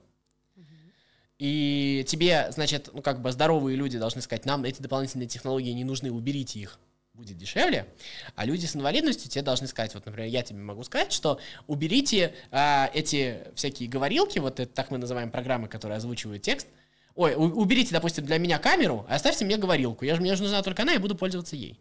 И 1.39 2.05
тебе, 2.07 2.49
значит, 2.53 2.91
ну, 2.93 3.01
как 3.01 3.23
бы 3.23 3.33
здоровые 3.33 3.79
люди 3.79 3.99
должны 3.99 4.21
сказать, 4.21 4.45
нам 4.45 4.65
эти 4.65 4.83
дополнительные 4.83 5.29
технологии 5.29 5.71
не 5.71 5.83
нужны, 5.83 6.13
уберите 6.13 6.61
их, 6.61 6.79
будет 7.15 7.39
дешевле. 7.39 7.87
А 8.35 8.45
люди 8.45 8.67
с 8.67 8.77
инвалидностью 8.77 9.31
тебе 9.31 9.41
должны 9.41 9.67
сказать, 9.67 9.95
вот, 9.95 10.05
например, 10.05 10.29
я 10.29 10.43
тебе 10.43 10.59
могу 10.59 10.85
сказать, 10.85 11.11
что 11.11 11.41
уберите 11.67 12.35
а, 12.51 12.91
эти 12.93 13.45
всякие 13.55 13.89
говорилки, 13.89 14.41
вот 14.41 14.61
это 14.61 14.71
так 14.71 14.91
мы 14.91 14.99
называем 14.99 15.31
программы, 15.31 15.69
которые 15.69 15.97
озвучивают 15.97 16.43
текст, 16.43 16.69
Ой, 17.15 17.35
уберите, 17.37 17.93
допустим, 17.93 18.27
для 18.27 18.39
меня 18.39 18.59
камеру, 18.59 19.07
а 19.09 19.15
оставьте 19.15 19.45
мне 19.45 19.57
говорилку. 19.57 20.05
Я 20.05 20.17
же, 20.17 20.21
мне 20.21 20.35
же 20.35 20.43
нужна 20.43 20.63
только 20.63 20.83
она, 20.83 20.93
я 20.95 21.01
буду 21.01 21.15
пользоваться 21.15 21.55
ей. 21.55 21.81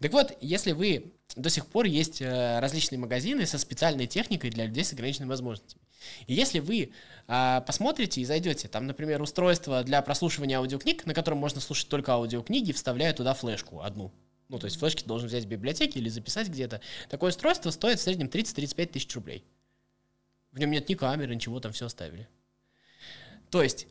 Так 0.00 0.12
вот, 0.12 0.36
если 0.40 0.72
вы 0.72 1.12
до 1.34 1.50
сих 1.50 1.66
пор 1.66 1.86
есть 1.86 2.22
э, 2.22 2.58
различные 2.60 2.98
магазины 2.98 3.46
со 3.46 3.58
специальной 3.58 4.06
техникой 4.06 4.50
для 4.50 4.66
людей 4.66 4.84
с 4.84 4.92
ограниченными 4.92 5.28
возможностями. 5.28 5.82
И 6.26 6.34
если 6.34 6.60
вы 6.60 6.92
э, 7.26 7.60
посмотрите 7.66 8.20
и 8.20 8.24
зайдете, 8.24 8.68
там, 8.68 8.86
например, 8.86 9.20
устройство 9.20 9.82
для 9.82 10.00
прослушивания 10.02 10.58
аудиокниг, 10.58 11.04
на 11.04 11.14
котором 11.14 11.38
можно 11.38 11.60
слушать 11.60 11.88
только 11.88 12.12
аудиокниги, 12.12 12.72
вставляя 12.72 13.12
туда 13.12 13.34
флешку 13.34 13.80
одну. 13.80 14.12
Ну, 14.48 14.58
то 14.58 14.66
есть 14.66 14.78
флешки 14.78 15.04
должен 15.04 15.28
взять 15.28 15.44
в 15.44 15.48
библиотеке 15.48 15.98
или 15.98 16.08
записать 16.08 16.48
где-то. 16.48 16.80
Такое 17.08 17.30
устройство 17.30 17.70
стоит 17.70 17.98
в 17.98 18.02
среднем 18.02 18.28
30-35 18.28 18.86
тысяч 18.86 19.14
рублей. 19.14 19.44
В 20.52 20.58
нем 20.58 20.70
нет 20.70 20.88
ни 20.88 20.94
камеры, 20.94 21.34
ничего, 21.34 21.60
там 21.60 21.72
все 21.72 21.86
оставили. 21.86 22.28
То 23.50 23.62
есть, 23.62 23.88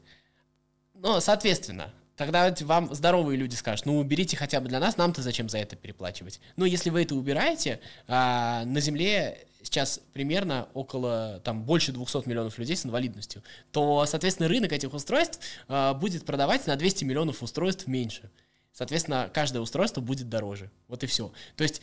ну, 0.94 1.20
соответственно, 1.20 1.94
Тогда 2.16 2.54
вам 2.62 2.94
здоровые 2.94 3.38
люди 3.38 3.56
скажут, 3.56 3.86
ну 3.86 3.98
уберите 4.00 4.38
хотя 4.38 4.62
бы 4.62 4.70
для 4.70 4.80
нас, 4.80 4.98
нам-то 4.98 5.22
зачем 5.22 5.50
за 5.50 5.58
это 5.58 5.76
переплачивать? 5.76 6.40
Но 6.56 6.66
если 6.66 6.90
вы 6.90 7.04
это 7.04 7.16
убираете, 7.16 7.82
а, 8.08 8.64
на 8.66 8.80
Земле 8.80 9.46
сейчас 9.62 10.00
примерно 10.14 10.70
около, 10.74 11.42
там, 11.44 11.64
больше 11.64 11.92
200 11.92 12.28
миллионов 12.28 12.58
людей 12.58 12.76
с 12.76 12.86
инвалидностью, 12.86 13.44
то, 13.72 14.06
соответственно, 14.06 14.48
рынок 14.48 14.72
этих 14.72 14.94
устройств 14.94 15.40
а, 15.68 15.94
будет 15.94 16.26
продавать 16.26 16.68
на 16.68 16.76
200 16.76 17.04
миллионов 17.04 17.44
устройств 17.44 17.88
меньше. 17.88 18.30
Соответственно, 18.72 19.30
каждое 19.34 19.60
устройство 19.60 20.02
будет 20.02 20.30
дороже. 20.30 20.70
Вот 20.88 21.04
и 21.04 21.08
все. 21.08 21.32
То 21.56 21.64
есть 21.64 21.82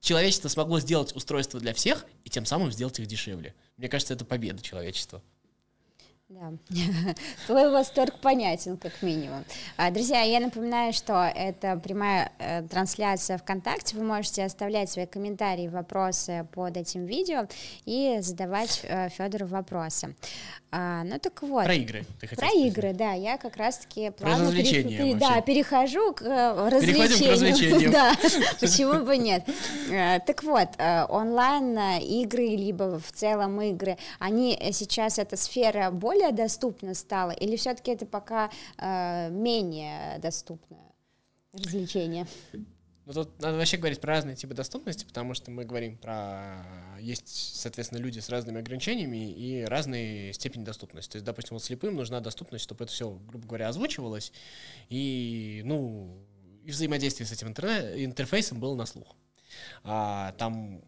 человечество 0.00 0.48
смогло 0.48 0.80
сделать 0.80 1.14
устройство 1.14 1.58
для 1.60 1.72
всех 1.72 2.04
и 2.24 2.30
тем 2.30 2.44
самым 2.44 2.70
сделать 2.70 2.98
их 2.98 3.06
дешевле. 3.06 3.54
Мне 3.76 3.88
кажется, 3.88 4.14
это 4.14 4.24
победа 4.24 4.62
человечества. 4.62 5.22
Да, 6.32 6.50
твой 7.46 7.70
восторг 7.70 8.18
понятен, 8.20 8.78
как 8.78 9.02
минимум. 9.02 9.44
А, 9.76 9.90
друзья, 9.90 10.22
я 10.22 10.40
напоминаю, 10.40 10.94
что 10.94 11.30
это 11.34 11.76
прямая 11.76 12.32
э, 12.38 12.62
трансляция 12.62 13.36
ВКонтакте. 13.36 13.96
Вы 13.98 14.04
можете 14.04 14.44
оставлять 14.44 14.90
свои 14.90 15.04
комментарии, 15.04 15.68
вопросы 15.68 16.46
под 16.52 16.78
этим 16.78 17.04
видео 17.04 17.48
и 17.84 18.18
задавать 18.22 18.80
э, 18.84 19.10
Федору 19.10 19.46
вопросы. 19.46 20.14
А, 20.74 21.04
ну 21.04 21.18
так 21.18 21.42
вот. 21.42 21.64
Про 21.64 21.74
игры. 21.74 22.06
Ты 22.18 22.28
про 22.28 22.36
сказать. 22.36 22.54
игры, 22.54 22.94
да. 22.94 23.12
Я 23.12 23.36
как 23.36 23.58
раз-таки 23.58 24.10
плавно 24.10 24.50
перех... 24.50 25.18
да, 25.18 25.42
перехожу 25.42 26.14
к 26.14 26.22
э, 26.22 26.68
развлечению. 26.70 27.28
к 27.28 27.30
развлечениям. 27.32 27.92
да, 27.92 28.14
почему 28.60 29.04
бы 29.04 29.18
нет. 29.18 29.46
Э, 29.90 30.20
так 30.20 30.42
вот, 30.42 30.70
э, 30.78 31.04
онлайн 31.10 31.76
э, 31.76 32.00
игры, 32.00 32.46
либо 32.46 32.98
в 32.98 33.12
целом 33.12 33.60
игры, 33.60 33.98
они 34.18 34.58
сейчас, 34.72 35.18
эта 35.18 35.36
сфера 35.36 35.90
более 35.90 36.32
доступна 36.32 36.94
стала, 36.94 37.32
или 37.32 37.56
все-таки 37.56 37.90
это 37.90 38.06
пока 38.06 38.50
э, 38.78 39.28
менее 39.28 40.18
доступное 40.20 40.80
развлечение? 41.52 42.26
Ну, 43.04 43.12
тут 43.12 43.40
надо 43.40 43.56
вообще 43.56 43.78
говорить 43.78 44.00
про 44.00 44.14
разные 44.14 44.36
типы 44.36 44.54
доступности, 44.54 45.04
потому 45.04 45.34
что 45.34 45.50
мы 45.50 45.64
говорим 45.64 45.96
про... 45.96 46.64
Есть, 47.00 47.56
соответственно, 47.56 47.98
люди 47.98 48.20
с 48.20 48.28
разными 48.28 48.60
ограничениями 48.60 49.32
и 49.32 49.64
разные 49.64 50.32
степени 50.32 50.64
доступности. 50.64 51.12
То 51.12 51.16
есть, 51.16 51.24
допустим, 51.24 51.56
вот 51.56 51.64
слепым 51.64 51.96
нужна 51.96 52.20
доступность, 52.20 52.62
чтобы 52.62 52.84
это 52.84 52.92
все, 52.92 53.10
грубо 53.10 53.46
говоря, 53.46 53.68
озвучивалось. 53.68 54.32
И, 54.88 55.62
ну, 55.64 56.24
взаимодействие 56.64 57.26
с 57.26 57.32
этим 57.32 57.48
интернет, 57.48 57.96
интерфейсом 57.98 58.60
было 58.60 58.76
на 58.76 58.86
слух. 58.86 59.16
А, 59.82 60.32
там 60.38 60.82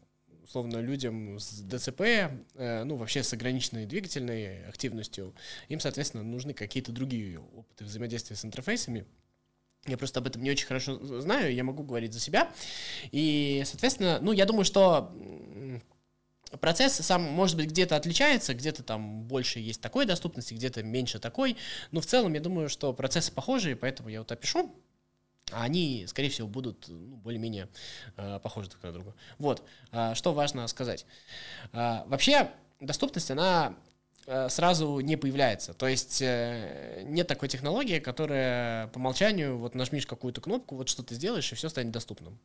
условно 0.44 0.79
людям 0.79 1.38
с 1.40 1.62
ДЦП, 1.62 2.00
э, 2.00 2.85
ну 2.85 2.96
вообще 2.96 3.22
с 3.22 3.33
ограниченной 3.33 3.87
двигательной 3.87 4.66
активностью, 4.66 5.35
им, 5.68 5.81
соответственно, 5.81 6.22
нужны 6.22 6.53
какие-то 6.53 6.92
другие 6.92 7.40
опыты 7.40 7.85
взаимодействия 7.85 8.37
с 8.37 8.44
интерфейсами. 8.44 9.07
Я 9.86 9.98
просто 9.98 10.20
об 10.20 10.26
этом 10.26 10.42
не 10.42 10.50
очень 10.50 10.66
хорошо 10.66 10.98
знаю, 11.20 11.54
я 11.54 11.62
могу 11.62 11.82
говорить 11.82 12.12
за 12.12 12.20
себя. 12.20 12.50
И, 13.12 13.62
соответственно, 13.66 14.18
ну, 14.20 14.32
я 14.32 14.46
думаю, 14.46 14.64
что 14.64 15.14
процесс 16.60 16.94
сам, 16.94 17.22
может 17.22 17.56
быть, 17.56 17.68
где-то 17.68 17.96
отличается, 17.96 18.54
где-то 18.54 18.82
там 18.82 19.24
больше 19.24 19.58
есть 19.60 19.80
такой 19.80 20.06
доступности, 20.06 20.54
где-то 20.54 20.82
меньше 20.82 21.18
такой, 21.18 21.56
но 21.90 22.00
в 22.00 22.06
целом 22.06 22.34
я 22.34 22.40
думаю, 22.40 22.68
что 22.68 22.92
процессы 22.92 23.32
похожие, 23.32 23.76
поэтому 23.76 24.08
я 24.08 24.20
вот 24.20 24.32
опишу, 24.32 24.74
а 25.52 25.64
они, 25.64 26.06
скорее 26.08 26.30
всего, 26.30 26.48
будут 26.48 26.88
ну, 26.88 27.16
более-менее 27.16 27.68
э, 28.16 28.38
похожи 28.42 28.70
друг 28.70 28.82
на 28.82 28.92
друга. 28.92 29.14
Вот, 29.38 29.62
э, 29.92 30.14
что 30.14 30.32
важно 30.32 30.66
сказать. 30.68 31.06
Э, 31.72 32.02
вообще, 32.06 32.50
доступность, 32.80 33.30
она 33.30 33.74
сразу 34.48 35.00
не 35.00 35.16
появляется. 35.16 35.74
То 35.74 35.87
есть 35.87 36.22
э, 36.22 37.02
нет 37.04 37.26
такой 37.26 37.48
технологии, 37.48 37.98
которая 37.98 38.88
по 38.88 38.98
умолчанию, 38.98 39.58
вот 39.58 39.74
нажмешь 39.74 40.06
какую-то 40.06 40.40
кнопку, 40.40 40.76
вот 40.76 40.88
что 40.88 41.02
ты 41.02 41.14
сделаешь, 41.14 41.52
и 41.52 41.54
все 41.54 41.68
станет 41.68 41.92
доступным. 41.92 42.38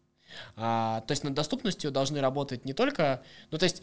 А, 0.55 1.01
то 1.01 1.11
есть 1.11 1.23
над 1.23 1.33
доступностью 1.33 1.91
должны 1.91 2.21
работать 2.21 2.65
не 2.65 2.73
только, 2.73 3.21
ну 3.51 3.57
то 3.57 3.63
есть 3.63 3.81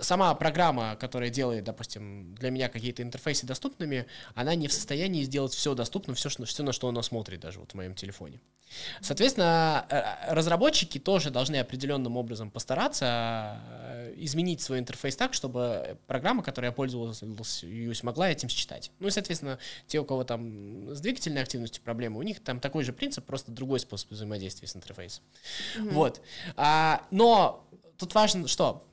сама 0.00 0.34
программа, 0.34 0.96
которая 0.96 1.30
делает, 1.30 1.64
допустим, 1.64 2.34
для 2.34 2.50
меня 2.50 2.68
какие-то 2.68 3.02
интерфейсы 3.02 3.46
доступными, 3.46 4.06
она 4.34 4.54
не 4.54 4.68
в 4.68 4.72
состоянии 4.72 5.22
сделать 5.22 5.52
все 5.52 5.74
доступным, 5.74 6.14
все, 6.14 6.28
все 6.28 6.62
на 6.62 6.72
что 6.72 6.88
она 6.88 7.02
смотрит 7.02 7.40
даже 7.40 7.60
вот 7.60 7.72
в 7.72 7.74
моем 7.74 7.94
телефоне. 7.94 8.40
Соответственно, 9.00 9.86
э, 9.88 10.34
разработчики 10.34 10.98
тоже 10.98 11.30
должны 11.30 11.56
определенным 11.56 12.16
образом 12.16 12.50
постараться 12.50 13.60
изменить 14.16 14.60
свой 14.60 14.78
интерфейс 14.78 15.16
так, 15.16 15.34
чтобы 15.34 15.98
программа, 16.06 16.42
которой 16.42 16.66
я 16.66 16.72
пользовался, 16.72 17.26
могла 18.02 18.30
этим 18.30 18.48
считать. 18.48 18.90
Ну 18.98 19.08
и, 19.08 19.10
соответственно, 19.10 19.58
те, 19.86 20.00
у 20.00 20.04
кого 20.04 20.24
там 20.24 20.94
с 20.94 21.00
двигательной 21.00 21.42
активностью 21.42 21.82
проблемы, 21.82 22.18
у 22.18 22.22
них 22.22 22.42
там 22.42 22.60
такой 22.60 22.84
же 22.84 22.92
принцип, 22.92 23.24
просто 23.24 23.52
другой 23.52 23.80
способ 23.80 24.10
взаимодействия 24.10 24.68
с 24.68 24.76
интерфейсом. 24.76 25.22
Вот. 25.78 26.20
А, 26.56 27.02
но 27.10 27.66
тут 27.98 28.14
важно 28.14 28.48
что? 28.48 28.86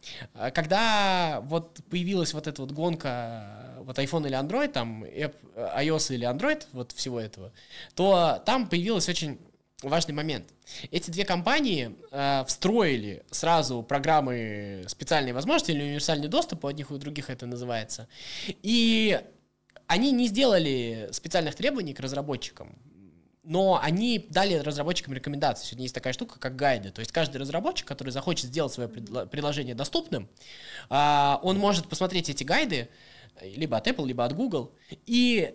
Когда 0.54 1.42
вот 1.44 1.80
появилась 1.90 2.34
вот 2.34 2.48
эта 2.48 2.62
вот 2.62 2.72
гонка, 2.72 3.76
вот 3.80 3.98
iPhone 4.00 4.28
или 4.28 4.38
Android, 4.38 4.70
там, 4.70 5.04
iOS 5.04 6.14
или 6.16 6.28
Android, 6.28 6.66
вот 6.72 6.92
всего 6.92 7.20
этого, 7.20 7.52
то 7.96 8.42
там 8.46 8.68
появилась 8.68 9.10
очень 9.10 9.40
важный 9.82 10.14
момент. 10.14 10.48
Эти 10.92 11.12
две 11.12 11.26
компании 11.26 11.96
э, 12.12 12.44
встроили 12.48 13.24
сразу 13.32 13.84
программы 13.84 14.86
специальной 14.88 15.34
возможности 15.34 15.72
или 15.72 15.84
универсальный 15.84 16.28
доступ, 16.28 16.64
у 16.64 16.68
одних 16.68 16.92
и 16.92 16.94
у 16.94 16.98
других 16.98 17.30
это 17.30 17.46
называется. 17.46 18.08
И 18.62 19.20
они 19.88 20.12
не 20.12 20.28
сделали 20.28 21.10
специальных 21.12 21.56
требований 21.56 21.94
к 21.94 22.00
разработчикам, 22.00 22.78
но 23.44 23.80
они 23.82 24.26
дали 24.30 24.56
разработчикам 24.56 25.14
рекомендации. 25.14 25.66
Сегодня 25.66 25.84
есть 25.84 25.96
такая 25.96 26.14
штука, 26.14 26.40
как 26.40 26.56
гайды. 26.56 26.92
То 26.92 27.00
есть 27.00 27.12
каждый 27.12 27.38
разработчик, 27.38 27.88
который 27.88 28.10
захочет 28.10 28.46
сделать 28.46 28.72
свое 28.72 28.90
приложение 28.90 29.76
доступным, 29.76 30.30
э, 30.90 31.36
он 31.42 31.58
может 31.58 31.88
посмотреть 31.88 32.30
эти 32.30 32.44
гайды, 32.44 32.90
либо 33.42 33.78
от 33.78 33.88
Apple, 33.88 34.08
либо 34.08 34.26
от 34.26 34.34
Google, 34.34 34.74
и 35.06 35.54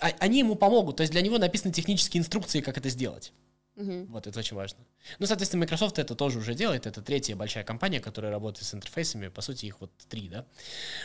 а, 0.00 0.10
они 0.20 0.40
ему 0.40 0.54
помогут. 0.54 0.96
То 0.96 1.02
есть 1.02 1.12
для 1.12 1.22
него 1.22 1.38
написаны 1.38 1.72
технические 1.72 2.20
инструкции, 2.20 2.60
как 2.60 2.78
это 2.78 2.88
сделать. 2.88 3.32
Угу. 3.76 4.06
Вот 4.10 4.26
это 4.26 4.38
очень 4.38 4.56
важно. 4.56 4.78
Ну, 5.18 5.26
соответственно, 5.26 5.62
Microsoft 5.62 5.98
это 5.98 6.14
тоже 6.14 6.38
уже 6.38 6.54
делает. 6.54 6.86
Это 6.86 7.02
третья 7.02 7.34
большая 7.34 7.64
компания, 7.64 8.00
которая 8.00 8.30
работает 8.30 8.66
с 8.66 8.74
интерфейсами. 8.74 9.28
По 9.28 9.42
сути, 9.42 9.66
их 9.66 9.80
вот 9.80 9.90
три, 10.08 10.28
да. 10.28 10.46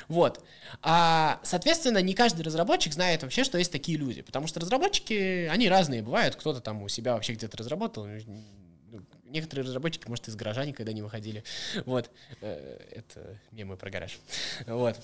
Вот. 0.08 0.44
А, 0.82 1.40
соответственно, 1.44 2.00
не 2.00 2.14
каждый 2.14 2.44
разработчик 2.44 2.94
знает 2.94 3.24
вообще, 3.24 3.44
что 3.44 3.58
есть 3.58 3.72
такие 3.72 3.98
люди. 3.98 4.22
Потому 4.22 4.46
что 4.46 4.60
разработчики, 4.60 5.48
они 5.48 5.68
разные 5.68 6.04
бывают. 6.04 6.36
Кто-то 6.36 6.62
там 6.62 6.84
у 6.84 6.90
себя 6.90 7.14
вообще 7.14 7.34
где-то 7.34 7.58
разработал. 7.58 8.06
Ну, 8.06 9.02
некоторые 9.26 9.66
разработчики, 9.66 10.08
может, 10.08 10.28
из 10.28 10.36
гаража 10.36 10.64
никогда 10.66 10.94
не 10.94 11.02
выходили. 11.02 11.44
Вот. 11.86 12.12
Э, 12.42 12.80
это 12.92 13.40
мемы 13.52 13.78
про 13.78 13.90
гараж. 13.90 14.20
Вот. 14.68 15.00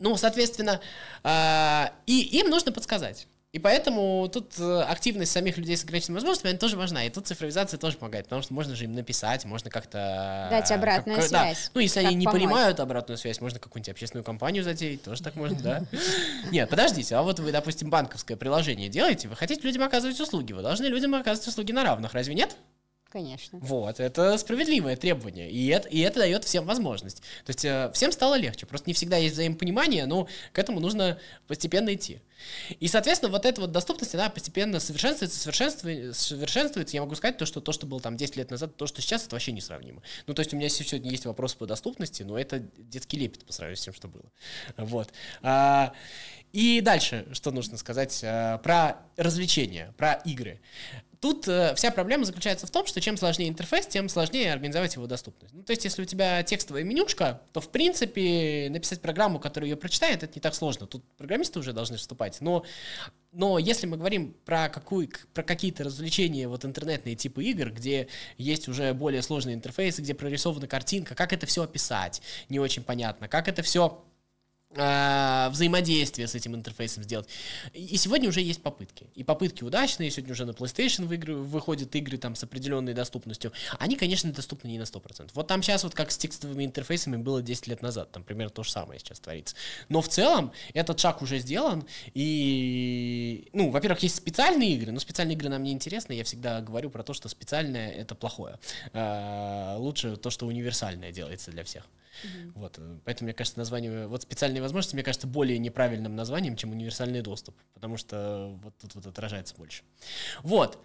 Ну, 0.00 0.16
соответственно, 0.16 0.80
а, 1.22 1.94
и 2.06 2.20
им 2.38 2.50
нужно 2.50 2.72
подсказать. 2.72 3.28
И 3.52 3.58
поэтому 3.58 4.28
тут 4.32 4.58
э, 4.60 4.82
активность 4.82 5.32
самих 5.32 5.58
людей 5.58 5.76
с 5.76 5.82
ограниченными 5.82 6.18
возможностями, 6.18 6.52
она 6.52 6.58
тоже 6.60 6.76
важна. 6.76 7.04
И 7.04 7.10
тут 7.10 7.26
цифровизация 7.26 7.78
тоже 7.78 7.96
помогает, 7.96 8.26
потому 8.26 8.42
что 8.42 8.54
можно 8.54 8.76
же 8.76 8.84
им 8.84 8.92
написать, 8.92 9.44
можно 9.44 9.70
как-то... 9.70 10.46
Дать 10.50 10.70
обратную 10.70 11.18
как, 11.18 11.26
связь. 11.26 11.64
Да. 11.64 11.70
Ну, 11.74 11.80
если 11.80 11.98
они 11.98 12.14
не 12.14 12.26
помочь. 12.26 12.40
понимают 12.40 12.78
обратную 12.78 13.18
связь, 13.18 13.40
можно 13.40 13.58
какую-нибудь 13.58 13.88
общественную 13.88 14.24
компанию 14.24 14.62
затеять, 14.62 15.02
тоже 15.02 15.20
так 15.20 15.34
можно, 15.34 15.58
да? 15.60 15.84
Нет, 16.52 16.70
подождите, 16.70 17.16
а 17.16 17.22
вот 17.22 17.40
вы, 17.40 17.50
допустим, 17.50 17.90
банковское 17.90 18.36
приложение 18.36 18.88
делаете, 18.88 19.26
вы 19.26 19.34
хотите 19.34 19.60
людям 19.62 19.82
оказывать 19.82 20.20
услуги, 20.20 20.52
вы 20.52 20.62
должны 20.62 20.86
людям 20.86 21.16
оказывать 21.16 21.48
услуги 21.48 21.72
на 21.72 21.82
равных, 21.82 22.14
разве 22.14 22.34
нет? 22.34 22.56
Конечно. 23.10 23.58
Вот, 23.60 23.98
это 23.98 24.38
справедливое 24.38 24.96
требование, 24.96 25.50
и 25.50 25.66
это, 25.66 25.88
и 25.88 25.98
это 25.98 26.20
дает 26.20 26.44
всем 26.44 26.64
возможность. 26.64 27.22
То 27.44 27.50
есть 27.50 27.64
э, 27.64 27.90
всем 27.92 28.12
стало 28.12 28.36
легче, 28.36 28.66
просто 28.66 28.88
не 28.88 28.94
всегда 28.94 29.16
есть 29.16 29.34
взаимопонимание, 29.34 30.06
но 30.06 30.28
к 30.52 30.58
этому 30.58 30.78
нужно 30.78 31.18
постепенно 31.48 31.92
идти. 31.92 32.20
И, 32.78 32.86
соответственно, 32.86 33.32
вот 33.32 33.46
эта 33.46 33.60
вот 33.60 33.72
доступность, 33.72 34.14
она 34.14 34.30
постепенно 34.30 34.78
совершенствуется, 34.78 35.38
совершенствуется, 35.40 36.22
совершенствуется. 36.22 36.96
Я 36.96 37.02
могу 37.02 37.16
сказать, 37.16 37.36
то, 37.36 37.46
что 37.46 37.60
то, 37.60 37.72
что 37.72 37.86
было 37.86 38.00
там 38.00 38.16
10 38.16 38.36
лет 38.36 38.50
назад, 38.50 38.76
то, 38.76 38.86
что 38.86 39.02
сейчас, 39.02 39.26
это 39.26 39.34
вообще 39.34 39.50
несравнимо. 39.50 40.02
Ну, 40.28 40.34
то 40.34 40.40
есть 40.40 40.54
у 40.54 40.56
меня 40.56 40.68
сегодня 40.68 41.10
есть 41.10 41.26
вопросы 41.26 41.56
по 41.56 41.66
доступности, 41.66 42.22
но 42.22 42.38
это 42.38 42.60
детский 42.78 43.18
лепет 43.18 43.44
по 43.44 43.52
сравнению 43.52 43.76
с 43.76 43.84
тем, 43.84 43.92
что 43.92 44.06
было. 44.06 44.24
Вот. 44.76 45.12
А, 45.42 45.92
и 46.52 46.80
дальше, 46.80 47.26
что 47.32 47.50
нужно 47.50 47.76
сказать 47.76 48.20
а, 48.22 48.58
про 48.58 48.98
развлечения, 49.16 49.92
про 49.96 50.14
игры. 50.24 50.60
Тут 51.20 51.46
э, 51.48 51.74
вся 51.74 51.90
проблема 51.90 52.24
заключается 52.24 52.66
в 52.66 52.70
том, 52.70 52.86
что 52.86 52.98
чем 53.02 53.18
сложнее 53.18 53.50
интерфейс, 53.50 53.86
тем 53.86 54.08
сложнее 54.08 54.54
организовать 54.54 54.94
его 54.94 55.06
доступность. 55.06 55.52
Ну, 55.52 55.62
то 55.62 55.72
есть, 55.72 55.84
если 55.84 56.00
у 56.00 56.06
тебя 56.06 56.42
текстовая 56.42 56.82
менюшка, 56.82 57.42
то, 57.52 57.60
в 57.60 57.68
принципе, 57.68 58.68
написать 58.70 59.02
программу, 59.02 59.38
которая 59.38 59.68
ее 59.68 59.76
прочитает, 59.76 60.22
это 60.22 60.32
не 60.34 60.40
так 60.40 60.54
сложно. 60.54 60.86
Тут 60.86 61.04
программисты 61.18 61.58
уже 61.58 61.74
должны 61.74 61.98
вступать. 61.98 62.40
Но, 62.40 62.64
но 63.32 63.58
если 63.58 63.86
мы 63.86 63.98
говорим 63.98 64.34
про, 64.46 64.70
какую, 64.70 65.10
про 65.34 65.42
какие-то 65.42 65.84
развлечения, 65.84 66.48
вот 66.48 66.64
интернетные 66.64 67.16
типы 67.16 67.44
игр, 67.44 67.70
где 67.70 68.08
есть 68.38 68.66
уже 68.68 68.94
более 68.94 69.20
сложные 69.20 69.56
интерфейсы, 69.56 70.00
где 70.00 70.14
прорисована 70.14 70.66
картинка, 70.68 71.14
как 71.14 71.34
это 71.34 71.44
все 71.44 71.64
описать, 71.64 72.22
не 72.48 72.58
очень 72.58 72.82
понятно. 72.82 73.28
Как 73.28 73.46
это 73.46 73.62
все 73.62 74.02
взаимодействие 74.72 76.28
с 76.28 76.34
этим 76.36 76.54
интерфейсом 76.54 77.02
сделать. 77.02 77.28
И 77.72 77.96
сегодня 77.96 78.28
уже 78.28 78.40
есть 78.40 78.62
попытки. 78.62 79.08
И 79.16 79.24
попытки 79.24 79.64
удачные. 79.64 80.10
Сегодня 80.10 80.32
уже 80.32 80.44
на 80.44 80.52
PlayStation 80.52 81.06
в 81.06 81.12
игры, 81.12 81.34
выходят 81.34 81.94
игры 81.96 82.18
там 82.18 82.36
с 82.36 82.44
определенной 82.44 82.94
доступностью. 82.94 83.52
Они, 83.78 83.96
конечно, 83.96 84.32
доступны 84.32 84.68
не 84.68 84.78
на 84.78 84.84
100%. 84.84 85.30
Вот 85.34 85.46
там 85.48 85.62
сейчас 85.62 85.82
вот 85.82 85.94
как 85.94 86.12
с 86.12 86.18
текстовыми 86.18 86.64
интерфейсами 86.64 87.16
было 87.16 87.42
10 87.42 87.66
лет 87.66 87.82
назад. 87.82 88.12
Там 88.12 88.22
примерно 88.22 88.50
то 88.50 88.62
же 88.62 88.70
самое 88.70 89.00
сейчас 89.00 89.18
творится. 89.18 89.56
Но 89.88 90.00
в 90.02 90.08
целом 90.08 90.52
этот 90.72 91.00
шаг 91.00 91.20
уже 91.20 91.40
сделан. 91.40 91.84
И, 92.14 93.48
ну, 93.52 93.70
во-первых, 93.70 94.04
есть 94.04 94.14
специальные 94.14 94.74
игры. 94.76 94.92
Но 94.92 95.00
специальные 95.00 95.36
игры 95.36 95.48
нам 95.48 95.64
не 95.64 95.72
интересны. 95.72 96.12
Я 96.12 96.22
всегда 96.22 96.60
говорю 96.60 96.90
про 96.90 97.02
то, 97.02 97.12
что 97.12 97.28
специальное— 97.28 97.90
это 97.92 98.14
плохое. 98.14 98.60
Э, 98.92 99.74
лучше 99.78 100.16
то, 100.16 100.30
что 100.30 100.46
универсальное 100.46 101.10
делается 101.10 101.50
для 101.50 101.64
всех. 101.64 101.88
Mm-hmm. 102.22 102.52
Вот, 102.54 102.78
э, 102.78 102.98
поэтому, 103.04 103.26
мне 103.26 103.34
кажется, 103.34 103.58
название, 103.58 104.06
вот 104.06 104.26
специальные 104.60 104.62
возможности, 104.62 104.94
мне 104.94 105.02
кажется, 105.02 105.26
более 105.26 105.58
неправильным 105.58 106.14
названием, 106.14 106.56
чем 106.56 106.72
универсальный 106.72 107.22
доступ, 107.22 107.54
потому 107.74 107.96
что 107.96 108.58
вот 108.62 108.74
тут 108.78 108.94
вот 108.94 109.06
отражается 109.06 109.54
больше. 109.56 109.82
Вот, 110.42 110.78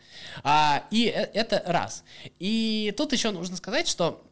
а, 0.43 0.83
и 0.91 1.07
э, 1.07 1.29
это 1.33 1.61
раз. 1.65 2.03
И 2.39 2.93
тут 2.97 3.13
еще 3.13 3.31
нужно 3.31 3.57
сказать, 3.57 3.87
что 3.87 4.23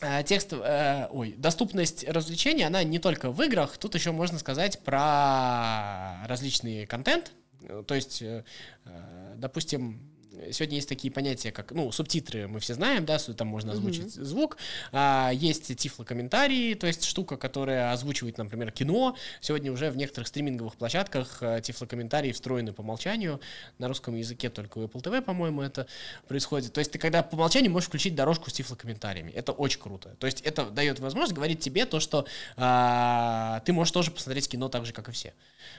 э, 0.00 0.22
текст, 0.24 0.52
э, 0.52 1.08
ой, 1.10 1.34
доступность 1.36 2.04
развлечений, 2.08 2.64
она 2.64 2.82
не 2.82 2.98
только 2.98 3.30
в 3.30 3.40
играх, 3.42 3.78
тут 3.78 3.94
еще 3.94 4.12
можно 4.12 4.38
сказать 4.38 4.80
про 4.80 6.26
различный 6.26 6.86
контент, 6.86 7.32
то 7.86 7.94
есть, 7.94 8.22
э, 8.22 8.44
допустим, 9.36 10.09
сегодня 10.52 10.76
есть 10.76 10.88
такие 10.88 11.12
понятия, 11.12 11.52
как, 11.52 11.72
ну, 11.72 11.90
субтитры 11.92 12.48
мы 12.48 12.60
все 12.60 12.74
знаем, 12.74 13.04
да, 13.04 13.18
там 13.18 13.48
можно 13.48 13.72
озвучить 13.72 14.16
mm-hmm. 14.16 14.24
звук, 14.24 14.56
а, 14.92 15.30
есть 15.32 15.76
тифлокомментарии, 15.76 16.74
то 16.74 16.86
есть 16.86 17.04
штука, 17.04 17.36
которая 17.36 17.92
озвучивает, 17.92 18.38
например, 18.38 18.70
кино. 18.72 19.16
Сегодня 19.40 19.72
уже 19.72 19.90
в 19.90 19.96
некоторых 19.96 20.28
стриминговых 20.28 20.76
площадках 20.76 21.38
а, 21.40 21.60
тифлокомментарии 21.60 22.32
встроены 22.32 22.72
по 22.72 22.80
умолчанию, 22.80 23.40
на 23.78 23.88
русском 23.88 24.16
языке 24.16 24.50
только 24.50 24.78
у 24.78 24.84
Apple 24.84 25.02
TV, 25.02 25.22
по-моему, 25.22 25.62
это 25.62 25.86
происходит. 26.28 26.72
То 26.72 26.80
есть 26.80 26.92
ты 26.92 26.98
когда 26.98 27.22
по 27.22 27.34
умолчанию 27.34 27.70
можешь 27.70 27.88
включить 27.88 28.14
дорожку 28.14 28.50
с 28.50 28.52
тифлокомментариями, 28.52 29.30
это 29.30 29.52
очень 29.52 29.80
круто. 29.80 30.16
То 30.18 30.26
есть 30.26 30.40
это 30.42 30.66
дает 30.66 31.00
возможность 31.00 31.34
говорить 31.34 31.60
тебе 31.60 31.86
то, 31.86 32.00
что 32.00 32.26
а, 32.56 33.60
ты 33.64 33.72
можешь 33.72 33.92
тоже 33.92 34.10
посмотреть 34.10 34.48
кино 34.48 34.68
так 34.68 34.86
же, 34.86 34.92
как 34.92 35.08
и 35.08 35.12
все. 35.12 35.32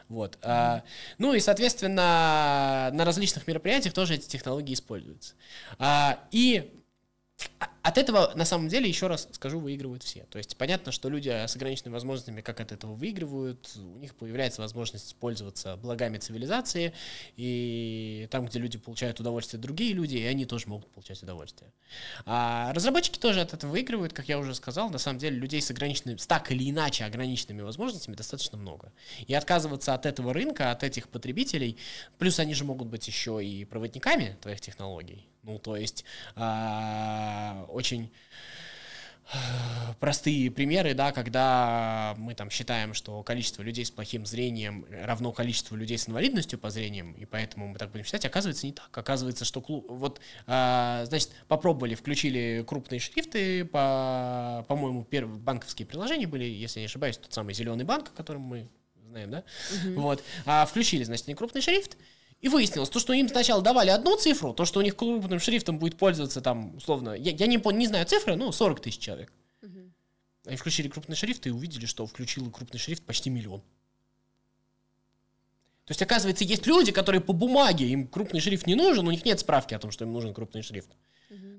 Вот. 0.10 0.36
Mm-hmm. 0.36 0.40
А, 0.44 0.84
ну 1.18 1.34
и, 1.34 1.40
соответственно, 1.40 2.90
на 2.94 3.06
различных 3.06 3.48
мероприятиях 3.48 3.94
тоже 3.94 4.16
эти 4.16 4.28
технологии 4.28 4.51
используются. 4.60 5.36
А, 5.80 6.20
и 6.32 6.81
от 7.84 7.98
этого, 7.98 8.32
на 8.36 8.46
самом 8.46 8.68
деле, 8.68 8.88
еще 8.88 9.08
раз 9.08 9.28
скажу, 9.32 9.60
выигрывают 9.60 10.04
все. 10.04 10.26
То 10.30 10.38
есть 10.38 10.56
понятно, 10.56 10.92
что 10.92 11.10
люди 11.10 11.30
с 11.30 11.56
ограниченными 11.56 11.94
возможностями 11.94 12.42
как 12.42 12.60
от 12.60 12.72
этого 12.72 12.94
выигрывают, 12.94 13.72
у 13.76 13.98
них 13.98 14.14
появляется 14.16 14.62
возможность 14.62 15.16
пользоваться 15.16 15.78
благами 15.78 16.18
цивилизации, 16.18 16.94
и 17.38 18.28
там, 18.30 18.46
где 18.46 18.60
люди 18.60 18.78
получают 18.78 19.20
удовольствие, 19.20 19.60
другие 19.60 19.94
люди, 19.94 20.18
и 20.18 20.26
они 20.26 20.46
тоже 20.46 20.68
могут 20.68 20.92
получать 20.92 21.24
удовольствие. 21.24 21.72
А 22.26 22.72
разработчики 22.74 23.18
тоже 23.18 23.42
от 23.42 23.54
этого 23.54 23.72
выигрывают, 23.72 24.14
как 24.14 24.30
я 24.30 24.38
уже 24.38 24.54
сказал, 24.54 24.90
на 24.90 25.00
самом 25.00 25.18
деле 25.18 25.38
людей 25.38 25.62
с 25.62 25.72
ограниченными, 25.72 26.18
с 26.18 26.28
так 26.28 26.52
или 26.52 26.70
иначе 26.70 27.06
ограниченными 27.06 27.62
возможностями 27.62 28.16
достаточно 28.16 28.58
много. 28.58 28.92
И 29.26 29.34
отказываться 29.34 29.96
от 29.96 30.06
этого 30.06 30.34
рынка, 30.34 30.72
от 30.72 30.84
этих 30.84 31.10
потребителей, 31.10 31.78
плюс 32.20 32.40
они 32.40 32.54
же 32.54 32.64
могут 32.64 32.90
быть 32.90 33.08
еще 33.08 33.44
и 33.44 33.66
проводниками 33.66 34.38
твоих 34.42 34.62
технологий, 34.62 35.28
ну, 35.44 35.60
то 35.60 35.76
есть 35.76 36.06
а, 36.36 37.66
очень 37.70 38.12
а, 39.34 39.94
простые 40.00 40.52
примеры, 40.52 40.94
да, 40.94 41.12
когда 41.12 42.14
мы 42.18 42.36
там 42.36 42.50
считаем, 42.50 42.94
что 42.94 43.24
количество 43.24 43.64
людей 43.64 43.86
с 43.86 43.92
плохим 43.92 44.26
зрением 44.26 44.86
равно 44.90 45.32
количеству 45.32 45.78
людей 45.78 45.98
с 45.98 46.10
инвалидностью 46.10 46.60
по 46.60 46.70
зрениям, 46.70 47.14
и 47.14 47.26
поэтому 47.26 47.70
мы 47.70 47.78
так 47.78 47.92
будем 47.92 48.04
считать, 48.04 48.26
оказывается 48.26 48.66
не 48.66 48.74
так. 48.74 48.90
Оказывается, 48.96 49.46
что 49.46 49.62
клуб, 49.62 49.86
вот, 49.90 50.20
а, 50.48 51.06
значит, 51.06 51.32
попробовали, 51.48 51.96
включили 51.96 52.64
крупные 52.68 53.00
шрифты, 53.00 53.64
по, 53.66 54.66
по-моему, 54.68 55.06
первые 55.06 55.40
банковские 55.40 55.86
приложения 55.86 56.28
были, 56.28 56.44
если 56.44 56.82
не 56.82 56.88
ошибаюсь, 56.88 57.18
тот 57.18 57.34
самый 57.34 57.54
зеленый 57.54 57.86
банк, 57.86 58.10
о 58.10 58.18
котором 58.18 58.42
мы 58.42 58.68
знаем, 59.08 59.32
да, 59.32 59.44
угу. 59.86 60.02
вот, 60.02 60.24
а, 60.46 60.66
включили, 60.66 61.04
значит, 61.04 61.28
не 61.28 61.36
крупный 61.36 61.62
шрифт, 61.62 61.98
и 62.42 62.50
выяснилось, 62.50 62.90
то, 62.90 63.00
что 63.00 63.14
им 63.14 63.30
сначала 63.30 63.62
давали 63.62 63.90
одну 63.90 64.18
цифру, 64.18 64.54
то, 64.54 64.66
что 64.66 64.80
у 64.80 64.84
них 64.84 64.96
крупным 64.96 65.40
шрифтом 65.40 65.78
будет 65.78 65.98
пользоваться 65.98 66.42
там, 66.42 66.76
условно, 66.76 67.12
я, 67.14 67.32
я 67.32 67.48
не, 67.48 67.62
не 67.74 67.88
знаю 67.88 68.06
цифры, 68.06 68.36
ну, 68.36 68.52
40 68.52 68.82
тысяч 68.82 69.00
человек. 69.00 69.32
Угу. 69.62 69.92
Они 70.48 70.58
включили 70.58 70.88
крупный 70.88 71.16
шрифт 71.16 71.46
и 71.46 71.52
увидели, 71.52 71.86
что 71.86 72.06
включил 72.08 72.50
крупный 72.50 72.80
шрифт 72.80 73.04
почти 73.06 73.30
миллион. 73.30 73.62
То 75.86 75.92
есть, 75.92 76.02
оказывается, 76.02 76.44
есть 76.44 76.66
люди, 76.66 76.92
которые 76.92 77.22
по 77.22 77.34
бумаге, 77.34 77.88
им 77.88 78.08
крупный 78.08 78.40
шрифт 78.40 78.66
не 78.66 78.76
нужен, 78.76 79.08
у 79.08 79.12
них 79.12 79.24
нет 79.24 79.40
справки 79.40 79.74
о 79.74 79.80
том, 79.80 79.92
что 79.92 80.06
им 80.06 80.14
нужен 80.14 80.34
крупный 80.34 80.64
шрифт. 80.64 80.90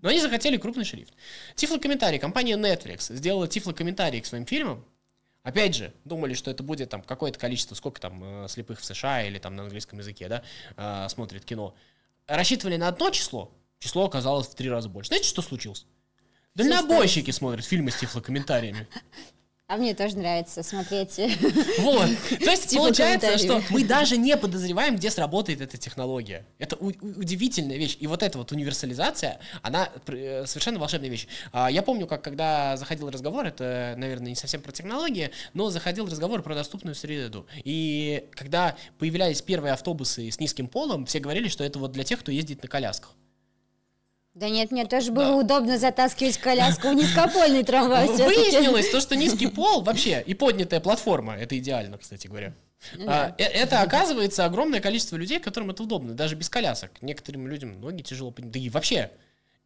Но 0.02 0.08
они 0.08 0.20
захотели 0.20 0.56
крупный 0.56 0.84
шрифт. 0.84 1.14
Тифлокомментарий. 1.54 2.18
Компания 2.18 2.56
Netflix 2.56 3.14
сделала 3.14 3.48
тифлокомментарий 3.48 4.20
к 4.20 4.26
своим 4.26 4.44
фильмам, 4.44 4.84
Опять 5.42 5.74
же, 5.74 5.92
думали, 6.04 6.34
что 6.34 6.50
это 6.50 6.62
будет 6.62 6.90
там 6.90 7.02
какое-то 7.02 7.38
количество, 7.38 7.74
сколько 7.74 8.00
там 8.00 8.44
э, 8.44 8.48
слепых 8.48 8.80
в 8.80 8.84
США 8.84 9.24
или 9.24 9.38
там 9.38 9.56
на 9.56 9.64
английском 9.64 9.98
языке, 9.98 10.28
да, 10.28 10.42
э, 10.76 11.08
смотрит 11.08 11.44
кино. 11.44 11.74
Рассчитывали 12.28 12.76
на 12.76 12.88
одно 12.88 13.10
число, 13.10 13.52
число 13.80 14.04
оказалось 14.04 14.46
в 14.46 14.54
три 14.54 14.70
раза 14.70 14.88
больше. 14.88 15.08
Знаете, 15.08 15.28
что 15.28 15.42
случилось? 15.42 15.86
Дальнобойщики 16.54 17.30
смотрят 17.32 17.64
фильмы 17.64 17.90
с 17.90 17.96
тифлокомментариями. 17.96 18.86
А 19.72 19.78
мне 19.78 19.94
тоже 19.94 20.18
нравится 20.18 20.62
смотреть. 20.62 21.18
Вот. 21.78 22.10
То 22.44 22.50
есть 22.50 22.66
типа 22.68 22.82
получается, 22.82 23.38
что 23.38 23.62
мы 23.70 23.84
даже 23.84 24.18
не 24.18 24.36
подозреваем, 24.36 24.96
где 24.96 25.10
сработает 25.10 25.62
эта 25.62 25.78
технология. 25.78 26.44
Это 26.58 26.76
удивительная 26.76 27.78
вещь. 27.78 27.96
И 27.98 28.06
вот 28.06 28.22
эта 28.22 28.36
вот 28.36 28.52
универсализация, 28.52 29.40
она 29.62 29.88
э, 30.08 30.44
совершенно 30.44 30.78
волшебная 30.78 31.08
вещь. 31.08 31.26
А, 31.52 31.70
я 31.70 31.80
помню, 31.80 32.06
как 32.06 32.20
когда 32.22 32.76
заходил 32.76 33.08
разговор, 33.08 33.46
это, 33.46 33.94
наверное, 33.96 34.28
не 34.28 34.34
совсем 34.34 34.60
про 34.60 34.72
технологии, 34.72 35.30
но 35.54 35.70
заходил 35.70 36.04
разговор 36.04 36.42
про 36.42 36.54
доступную 36.54 36.94
среду. 36.94 37.46
И 37.64 38.26
когда 38.32 38.76
появлялись 38.98 39.40
первые 39.40 39.72
автобусы 39.72 40.30
с 40.30 40.38
низким 40.38 40.68
полом, 40.68 41.06
все 41.06 41.18
говорили, 41.18 41.48
что 41.48 41.64
это 41.64 41.78
вот 41.78 41.92
для 41.92 42.04
тех, 42.04 42.20
кто 42.20 42.30
ездит 42.30 42.62
на 42.62 42.68
колясках. 42.68 43.14
Да 44.34 44.48
нет, 44.48 44.70
мне 44.70 44.86
тоже 44.86 45.12
было 45.12 45.26
да. 45.26 45.36
удобно 45.36 45.78
затаскивать 45.78 46.38
коляску 46.38 46.88
в 46.88 46.94
низкопольный 46.94 47.64
трамвай. 47.64 48.08
Выяснилось 48.08 48.88
то, 48.88 49.00
что 49.00 49.14
низкий 49.14 49.46
пол 49.46 49.82
вообще 49.82 50.22
и 50.26 50.32
поднятая 50.32 50.80
платформа, 50.80 51.36
это 51.36 51.58
идеально, 51.58 51.98
кстати 51.98 52.28
говоря. 52.28 52.54
Да. 52.96 53.26
А, 53.26 53.34
э, 53.38 53.44
это 53.44 53.82
оказывается 53.82 54.44
огромное 54.44 54.80
количество 54.80 55.16
людей, 55.16 55.38
которым 55.38 55.70
это 55.70 55.82
удобно, 55.82 56.14
даже 56.14 56.34
без 56.34 56.48
колясок. 56.48 56.90
Некоторым 57.02 57.46
людям 57.46 57.80
ноги 57.80 58.02
тяжело 58.02 58.30
поднять, 58.30 58.52
да 58.52 58.58
и 58.58 58.68
вообще, 58.70 59.10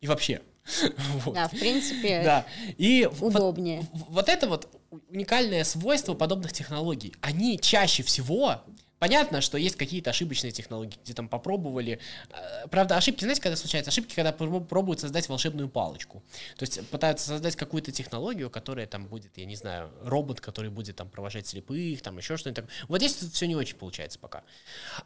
и 0.00 0.06
вообще. 0.06 0.42
Вот. 1.24 1.34
Да, 1.34 1.46
в 1.46 1.52
принципе, 1.52 2.22
да. 2.24 2.44
и 2.76 3.08
удобнее. 3.20 3.86
Вот, 3.92 4.08
вот 4.08 4.28
это 4.28 4.48
вот 4.48 4.68
уникальное 5.10 5.62
свойство 5.62 6.14
подобных 6.14 6.52
технологий. 6.52 7.14
Они 7.20 7.58
чаще 7.58 8.02
всего 8.02 8.62
Понятно, 8.98 9.42
что 9.42 9.58
есть 9.58 9.76
какие-то 9.76 10.10
ошибочные 10.10 10.52
технологии, 10.52 10.96
где 11.04 11.12
там 11.12 11.28
попробовали. 11.28 12.00
Э, 12.30 12.66
правда, 12.70 12.96
ошибки, 12.96 13.24
знаете, 13.24 13.42
когда 13.42 13.56
случаются? 13.56 13.90
Ошибки, 13.90 14.14
когда 14.14 14.32
пробуют 14.32 15.00
создать 15.00 15.28
волшебную 15.28 15.68
палочку. 15.68 16.22
То 16.56 16.62
есть 16.62 16.88
пытаются 16.88 17.26
создать 17.26 17.56
какую-то 17.56 17.92
технологию, 17.92 18.48
которая 18.48 18.86
там 18.86 19.06
будет, 19.06 19.36
я 19.36 19.44
не 19.44 19.56
знаю, 19.56 19.90
робот, 20.02 20.40
который 20.40 20.70
будет 20.70 20.96
там 20.96 21.10
провожать 21.10 21.46
слепых, 21.46 22.00
там 22.00 22.16
еще 22.16 22.38
что-нибудь 22.38 22.64
такое. 22.64 22.86
Вот 22.88 22.98
здесь 23.02 23.16
все 23.32 23.46
не 23.46 23.54
очень 23.54 23.76
получается 23.76 24.18
пока. 24.18 24.44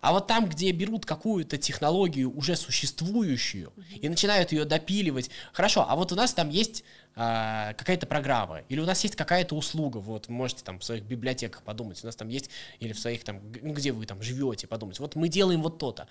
А 0.00 0.12
вот 0.12 0.28
там, 0.28 0.48
где 0.48 0.70
берут 0.70 1.04
какую-то 1.04 1.58
технологию 1.58 2.32
уже 2.36 2.54
существующую 2.54 3.72
и 4.00 4.08
начинают 4.08 4.52
ее 4.52 4.64
допиливать. 4.64 5.30
Хорошо, 5.52 5.84
а 5.88 5.96
вот 5.96 6.12
у 6.12 6.14
нас 6.14 6.32
там 6.32 6.48
есть 6.48 6.84
а, 7.16 7.74
какая-то 7.74 8.06
программа, 8.06 8.60
или 8.68 8.80
у 8.80 8.86
нас 8.86 9.02
есть 9.02 9.16
какая-то 9.16 9.56
услуга, 9.56 9.98
вот 9.98 10.28
можете 10.28 10.64
там 10.64 10.78
в 10.78 10.84
своих 10.84 11.02
библиотеках 11.04 11.62
подумать, 11.62 12.02
у 12.02 12.06
нас 12.06 12.16
там 12.16 12.28
есть, 12.28 12.50
или 12.78 12.92
в 12.92 12.98
своих 12.98 13.24
там, 13.24 13.40
ну, 13.62 13.72
где 13.72 13.92
вы 13.92 14.06
там 14.06 14.22
живете, 14.22 14.66
подумать, 14.66 14.98
вот 15.00 15.16
мы 15.16 15.28
делаем 15.28 15.62
вот 15.62 15.78
то-то. 15.78 16.08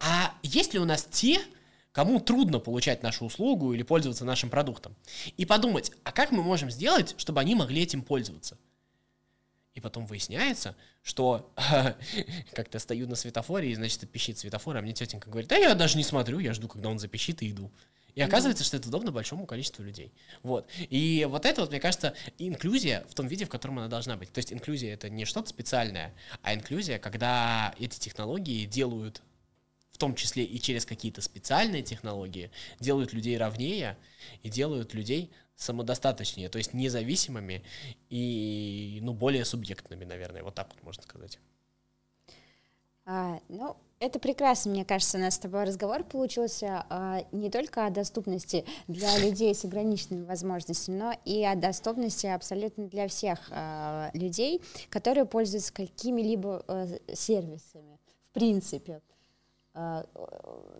А 0.00 0.34
есть 0.42 0.72
ли 0.72 0.80
у 0.80 0.84
нас 0.84 1.06
те, 1.10 1.40
кому 1.92 2.20
трудно 2.20 2.58
получать 2.58 3.02
нашу 3.02 3.26
услугу 3.26 3.74
или 3.74 3.82
пользоваться 3.82 4.24
нашим 4.24 4.50
продуктом? 4.50 4.96
И 5.36 5.44
подумать, 5.44 5.92
а 6.04 6.12
как 6.12 6.30
мы 6.30 6.42
можем 6.42 6.70
сделать, 6.70 7.14
чтобы 7.18 7.40
они 7.40 7.54
могли 7.54 7.82
этим 7.82 8.02
пользоваться? 8.02 8.56
И 9.74 9.80
потом 9.80 10.06
выясняется, 10.06 10.74
что 11.02 11.52
как-то 12.52 12.78
стою 12.78 13.06
на 13.06 13.14
светофоре, 13.14 13.70
и, 13.70 13.74
значит, 13.74 14.10
пищит 14.10 14.38
светофор, 14.38 14.76
а 14.76 14.80
мне 14.80 14.92
тетенька 14.92 15.30
говорит, 15.30 15.48
да 15.48 15.56
я 15.56 15.74
даже 15.74 15.96
не 15.96 16.02
смотрю, 16.02 16.38
я 16.38 16.54
жду, 16.54 16.66
когда 16.66 16.88
он 16.88 16.98
запищит, 16.98 17.42
и 17.42 17.50
иду. 17.50 17.70
И 18.14 18.22
оказывается, 18.22 18.64
что 18.64 18.76
это 18.76 18.88
удобно 18.88 19.12
большому 19.12 19.46
количеству 19.46 19.82
людей. 19.82 20.12
Вот. 20.42 20.68
И 20.78 21.26
вот 21.28 21.46
это 21.46 21.60
вот, 21.60 21.70
мне 21.70 21.80
кажется, 21.80 22.14
инклюзия 22.38 23.04
в 23.08 23.14
том 23.14 23.26
виде, 23.26 23.44
в 23.44 23.48
котором 23.48 23.78
она 23.78 23.88
должна 23.88 24.16
быть. 24.16 24.32
То 24.32 24.38
есть 24.38 24.52
инклюзия 24.52 24.94
это 24.94 25.08
не 25.08 25.24
что-то 25.24 25.48
специальное, 25.48 26.14
а 26.42 26.54
инклюзия, 26.54 26.98
когда 26.98 27.74
эти 27.78 27.98
технологии 27.98 28.66
делают 28.66 29.22
в 29.92 29.98
том 29.98 30.14
числе 30.14 30.44
и 30.44 30.58
через 30.58 30.86
какие-то 30.86 31.20
специальные 31.20 31.82
технологии, 31.82 32.50
делают 32.78 33.12
людей 33.12 33.36
равнее 33.36 33.98
и 34.42 34.48
делают 34.48 34.94
людей 34.94 35.30
самодостаточнее, 35.56 36.48
то 36.48 36.56
есть 36.56 36.72
независимыми 36.72 37.62
и 38.08 38.98
ну, 39.02 39.12
более 39.12 39.44
субъектными, 39.44 40.06
наверное, 40.06 40.42
вот 40.42 40.54
так 40.54 40.70
вот 40.72 40.82
можно 40.82 41.02
сказать. 41.02 41.38
А, 43.12 43.40
ну, 43.48 43.76
это 43.98 44.20
прекрасно, 44.20 44.70
мне 44.70 44.84
кажется, 44.84 45.18
у 45.18 45.20
нас 45.20 45.34
с 45.34 45.38
тобой 45.40 45.64
разговор 45.64 46.04
получился 46.04 46.86
а, 46.88 47.24
не 47.32 47.50
только 47.50 47.84
о 47.84 47.90
доступности 47.90 48.64
для 48.86 49.18
людей 49.18 49.52
с 49.52 49.64
ограниченными 49.64 50.24
возможностями, 50.24 50.96
но 50.96 51.14
и 51.24 51.44
о 51.44 51.56
доступности 51.56 52.28
абсолютно 52.28 52.86
для 52.86 53.08
всех 53.08 53.40
а, 53.50 54.10
людей, 54.14 54.62
которые 54.90 55.24
пользуются 55.24 55.74
какими-либо 55.74 56.64
а, 56.68 56.86
сервисами, 57.12 57.98
в 58.30 58.34
принципе. 58.34 59.00
А, 59.72 60.04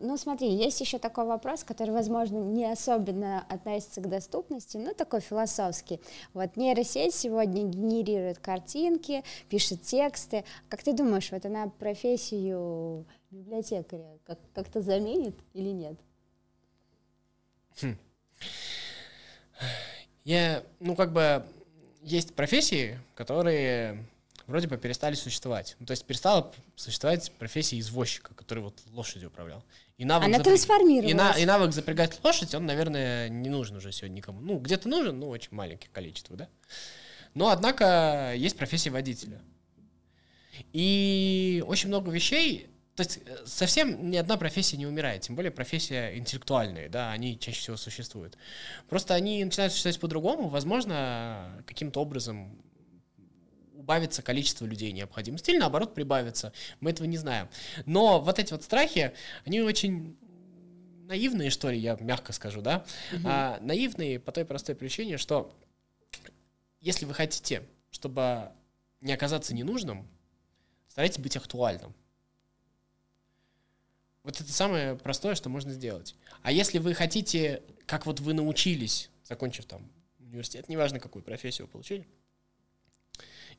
ну, 0.00 0.16
смотри, 0.16 0.52
есть 0.52 0.80
еще 0.80 0.98
такой 0.98 1.24
вопрос, 1.24 1.62
который, 1.62 1.90
возможно, 1.90 2.38
не 2.38 2.64
особенно 2.64 3.44
относится 3.48 4.00
к 4.00 4.08
доступности, 4.08 4.78
но 4.78 4.94
такой 4.94 5.20
философский. 5.20 6.00
Вот 6.34 6.56
нейросеть 6.56 7.14
сегодня 7.14 7.62
генерирует 7.64 8.38
картинки, 8.38 9.22
пишет 9.48 9.82
тексты. 9.82 10.44
Как 10.68 10.82
ты 10.82 10.92
думаешь, 10.92 11.30
вот 11.30 11.46
она 11.46 11.68
профессию 11.68 13.06
библиотекаря 13.30 14.18
как- 14.24 14.40
как-то 14.54 14.80
заменит 14.80 15.38
или 15.54 15.68
нет? 15.68 15.96
Хм. 17.80 17.96
Я, 20.24 20.64
ну, 20.80 20.96
как 20.96 21.12
бы, 21.12 21.44
есть 22.02 22.34
профессии, 22.34 22.98
которые 23.14 24.04
вроде 24.50 24.68
бы 24.68 24.76
перестали 24.76 25.14
существовать. 25.14 25.76
Ну, 25.78 25.86
то 25.86 25.92
есть 25.92 26.04
перестала 26.04 26.52
существовать 26.76 27.32
профессия 27.38 27.78
извозчика, 27.78 28.34
который 28.34 28.62
вот 28.62 28.78
лошадью 28.92 29.28
управлял. 29.28 29.64
И 29.96 30.04
навык 30.04 30.26
Она 30.26 30.38
запряг... 30.38 30.54
трансформировалась. 30.54 31.10
И, 31.10 31.14
на... 31.14 31.32
и 31.32 31.44
навык 31.46 31.72
запрягать 31.72 32.18
лошадь, 32.22 32.54
он, 32.54 32.66
наверное, 32.66 33.28
не 33.28 33.48
нужен 33.48 33.76
уже 33.76 33.92
сегодня 33.92 34.16
никому. 34.16 34.40
Ну, 34.40 34.58
где-то 34.58 34.88
нужен, 34.88 35.18
но 35.18 35.28
очень 35.28 35.50
маленьких 35.52 35.90
количествах, 35.90 36.38
да? 36.38 36.48
Но, 37.34 37.48
однако, 37.48 38.34
есть 38.36 38.56
профессия 38.56 38.90
водителя. 38.90 39.40
И 40.72 41.64
очень 41.66 41.88
много 41.88 42.10
вещей, 42.10 42.68
то 42.96 43.02
есть 43.02 43.20
э, 43.24 43.46
совсем 43.46 44.10
ни 44.10 44.16
одна 44.16 44.36
профессия 44.36 44.76
не 44.76 44.86
умирает, 44.86 45.22
тем 45.22 45.36
более 45.36 45.50
профессия 45.50 46.16
интеллектуальные, 46.18 46.88
да, 46.88 47.12
они 47.12 47.38
чаще 47.38 47.60
всего 47.60 47.76
существуют. 47.76 48.36
Просто 48.88 49.14
они 49.14 49.44
начинают 49.44 49.72
существовать 49.72 50.00
по-другому, 50.00 50.48
возможно, 50.48 51.62
каким-то 51.66 52.00
образом 52.00 52.60
убавится 53.80 54.22
количество 54.22 54.66
людей 54.66 54.92
необходимости, 54.92 55.50
или 55.50 55.58
наоборот 55.58 55.94
прибавится. 55.94 56.52
Мы 56.80 56.90
этого 56.90 57.06
не 57.06 57.16
знаем. 57.16 57.48
Но 57.86 58.20
вот 58.20 58.38
эти 58.38 58.52
вот 58.52 58.62
страхи, 58.62 59.12
они 59.44 59.60
очень 59.62 60.16
наивные, 61.06 61.50
что 61.50 61.70
ли, 61.70 61.78
я 61.78 61.96
мягко 62.00 62.32
скажу, 62.32 62.60
да? 62.60 62.84
Угу. 63.12 63.22
А, 63.24 63.58
наивные 63.60 64.20
по 64.20 64.32
той 64.32 64.44
простой 64.44 64.74
причине, 64.76 65.16
что 65.16 65.52
если 66.80 67.04
вы 67.04 67.14
хотите, 67.14 67.62
чтобы 67.90 68.52
не 69.00 69.12
оказаться 69.12 69.54
ненужным, 69.54 70.06
старайтесь 70.88 71.18
быть 71.18 71.36
актуальным. 71.36 71.94
Вот 74.22 74.40
это 74.40 74.52
самое 74.52 74.96
простое, 74.96 75.34
что 75.34 75.48
можно 75.48 75.72
сделать. 75.72 76.14
А 76.42 76.52
если 76.52 76.78
вы 76.78 76.94
хотите, 76.94 77.62
как 77.86 78.06
вот 78.06 78.20
вы 78.20 78.34
научились, 78.34 79.10
закончив 79.24 79.64
там 79.64 79.90
университет, 80.18 80.68
неважно 80.68 81.00
какую 81.00 81.22
профессию 81.22 81.66
вы 81.66 81.72
получили, 81.72 82.06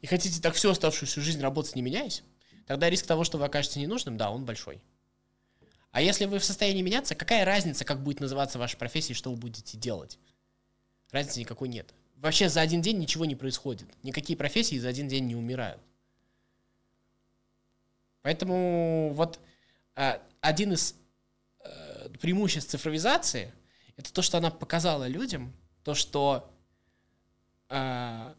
и 0.02 0.08
хотите 0.08 0.42
так 0.42 0.56
всю 0.56 0.70
оставшуюся 0.70 1.22
жизнь 1.22 1.42
работать 1.42 1.76
не 1.76 1.82
меняясь, 1.82 2.24
тогда 2.66 2.90
риск 2.90 3.06
того, 3.06 3.24
что 3.24 3.38
вы 3.38 3.46
окажетесь 3.46 3.78
ненужным, 3.78 4.18
да, 4.18 4.32
он 4.32 4.46
большой. 4.46 4.82
А 5.92 6.02
если 6.02 6.26
вы 6.26 6.40
в 6.40 6.46
состоянии 6.46 6.82
меняться, 6.82 7.16
какая 7.16 7.46
разница, 7.46 7.86
как 7.86 8.02
будет 8.02 8.20
называться 8.20 8.58
ваша 8.58 8.78
профессия 8.78 9.14
и 9.14 9.16
что 9.16 9.30
вы 9.30 9.38
будете 9.38 9.78
делать? 9.78 10.18
Разницы 11.12 11.42
никакой 11.42 11.68
нет. 11.68 11.94
Вообще 12.16 12.50
за 12.50 12.62
один 12.62 12.82
день 12.82 12.98
ничего 12.98 13.26
не 13.26 13.36
происходит. 13.36 13.88
Никакие 14.04 14.38
профессии 14.38 14.80
за 14.80 14.88
один 14.88 15.08
день 15.08 15.26
не 15.26 15.36
умирают. 15.36 15.82
Поэтому 18.22 19.12
вот 19.14 19.40
э, 19.96 20.20
один 20.40 20.74
из 20.74 20.96
э, 21.60 22.10
преимуществ 22.22 22.72
цифровизации 22.72 23.52
это 23.98 24.14
то, 24.14 24.22
что 24.22 24.38
она 24.38 24.50
показала 24.52 25.08
людям, 25.08 25.54
то, 25.84 25.94
что 25.94 26.50
э, 27.70 28.34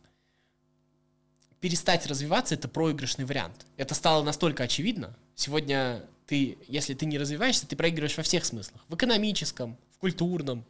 перестать 1.63 2.07
развиваться 2.09 2.57
это 2.57 2.67
проигрышный 2.67 3.25
вариант. 3.25 3.67
Это 3.77 3.95
стало 3.95 4.25
настолько 4.25 4.65
очевидно. 4.65 5.17
Сегодня 5.37 6.05
ты, 6.27 6.59
если 6.67 6.93
ты 6.93 7.07
не 7.07 7.19
развиваешься, 7.19 7.69
ты 7.69 7.77
проигрываешь 7.77 8.17
во 8.17 8.25
всех 8.25 8.45
смыслах. 8.45 8.83
В 8.89 8.97
экономическом, 8.97 9.79
в 9.93 9.99
культурном, 9.99 10.67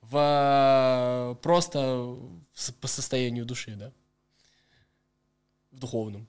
в 0.00 1.36
просто 1.42 2.16
по 2.80 2.86
состоянию 2.86 3.44
души, 3.44 3.74
да, 3.74 3.90
в 5.72 5.80
духовном. 5.80 6.28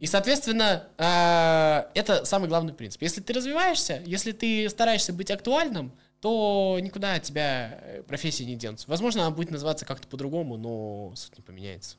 И, 0.00 0.06
соответственно, 0.06 0.88
э, 0.98 1.90
это 1.94 2.24
самый 2.24 2.48
главный 2.48 2.72
принцип. 2.72 3.02
Если 3.02 3.20
ты 3.20 3.32
развиваешься, 3.32 4.02
если 4.04 4.32
ты 4.32 4.68
стараешься 4.68 5.12
быть 5.12 5.30
актуальным, 5.30 5.92
то 6.20 6.76
никуда 6.82 7.14
от 7.14 7.22
тебя 7.22 7.78
э, 7.82 8.02
профессия 8.02 8.46
не 8.46 8.56
денется. 8.56 8.90
Возможно, 8.90 9.22
она 9.22 9.30
будет 9.30 9.52
называться 9.52 9.86
как-то 9.86 10.08
по-другому, 10.08 10.56
но 10.56 11.14
суть 11.14 11.38
не 11.38 11.44
поменяется. 11.44 11.96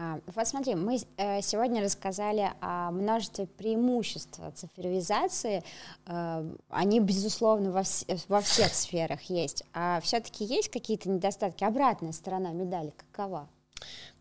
А, 0.00 0.18
вот 0.34 0.48
смотри, 0.48 0.74
мы 0.76 0.98
э, 1.18 1.42
сегодня 1.42 1.82
рассказали 1.82 2.52
о 2.60 2.90
множестве 2.90 3.46
преимуществ 3.46 4.40
цифровизации. 4.54 5.62
Они, 6.06 7.00
безусловно, 7.00 7.70
во, 7.70 7.80
вс- 7.80 8.24
во 8.28 8.40
всех 8.40 8.72
сферах 8.72 9.20
есть. 9.24 9.62
А 9.74 10.00
все-таки 10.00 10.44
есть 10.44 10.70
какие-то 10.70 11.10
недостатки? 11.10 11.64
Обратная 11.64 12.12
сторона 12.12 12.52
медали 12.52 12.94
какова? 12.96 13.48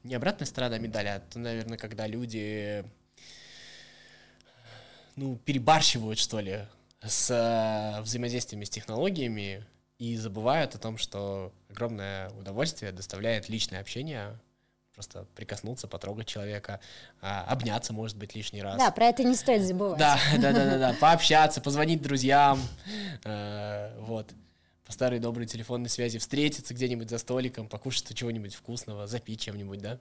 не 0.04 0.16
обратная 0.16 0.46
сторона 0.46 0.78
медали, 0.78 1.08
а 1.08 1.16
это, 1.18 1.40
наверное, 1.40 1.78
когда 1.78 2.08
люди, 2.08 2.84
ну, 5.16 5.36
перебарщивают, 5.38 6.20
что 6.20 6.40
ли, 6.40 6.66
с 7.02 7.30
э, 7.30 8.02
взаимодействиями 8.02 8.66
с 8.66 8.70
технологиями 8.70 9.66
и 9.98 10.16
забывают 10.16 10.76
о 10.76 10.80
том, 10.80 10.98
что 10.98 11.54
огромное 11.70 12.30
удовольствие 12.32 12.92
доставляет 12.92 13.50
личное 13.50 13.80
общение, 13.82 14.38
просто 15.00 15.26
прикоснуться, 15.34 15.88
потрогать 15.88 16.28
человека, 16.28 16.82
а, 17.22 17.46
обняться, 17.46 17.94
может 17.94 18.18
быть, 18.18 18.36
лишний 18.36 18.62
раз. 18.62 18.78
Да, 18.78 18.92
про 18.92 19.06
это 19.06 19.24
не 19.24 19.34
стоит 19.34 19.64
забывать. 19.64 19.98
Да, 19.98 20.20
да, 20.38 20.52
да, 20.52 20.66
да, 20.66 20.78
да, 20.78 20.96
пообщаться, 21.00 21.62
позвонить 21.62 22.02
друзьям, 22.02 22.60
э, 23.24 23.98
вот 24.02 24.30
по 24.86 24.92
старой 24.92 25.20
доброй 25.20 25.46
телефонной 25.46 25.88
связи 25.88 26.20
встретиться 26.20 26.74
где-нибудь 26.74 27.10
за 27.10 27.18
столиком, 27.18 27.70
покушать 27.70 28.14
чего-нибудь 28.14 28.54
вкусного, 28.54 29.08
запить 29.08 29.40
чем-нибудь, 29.40 29.80
да, 29.80 30.00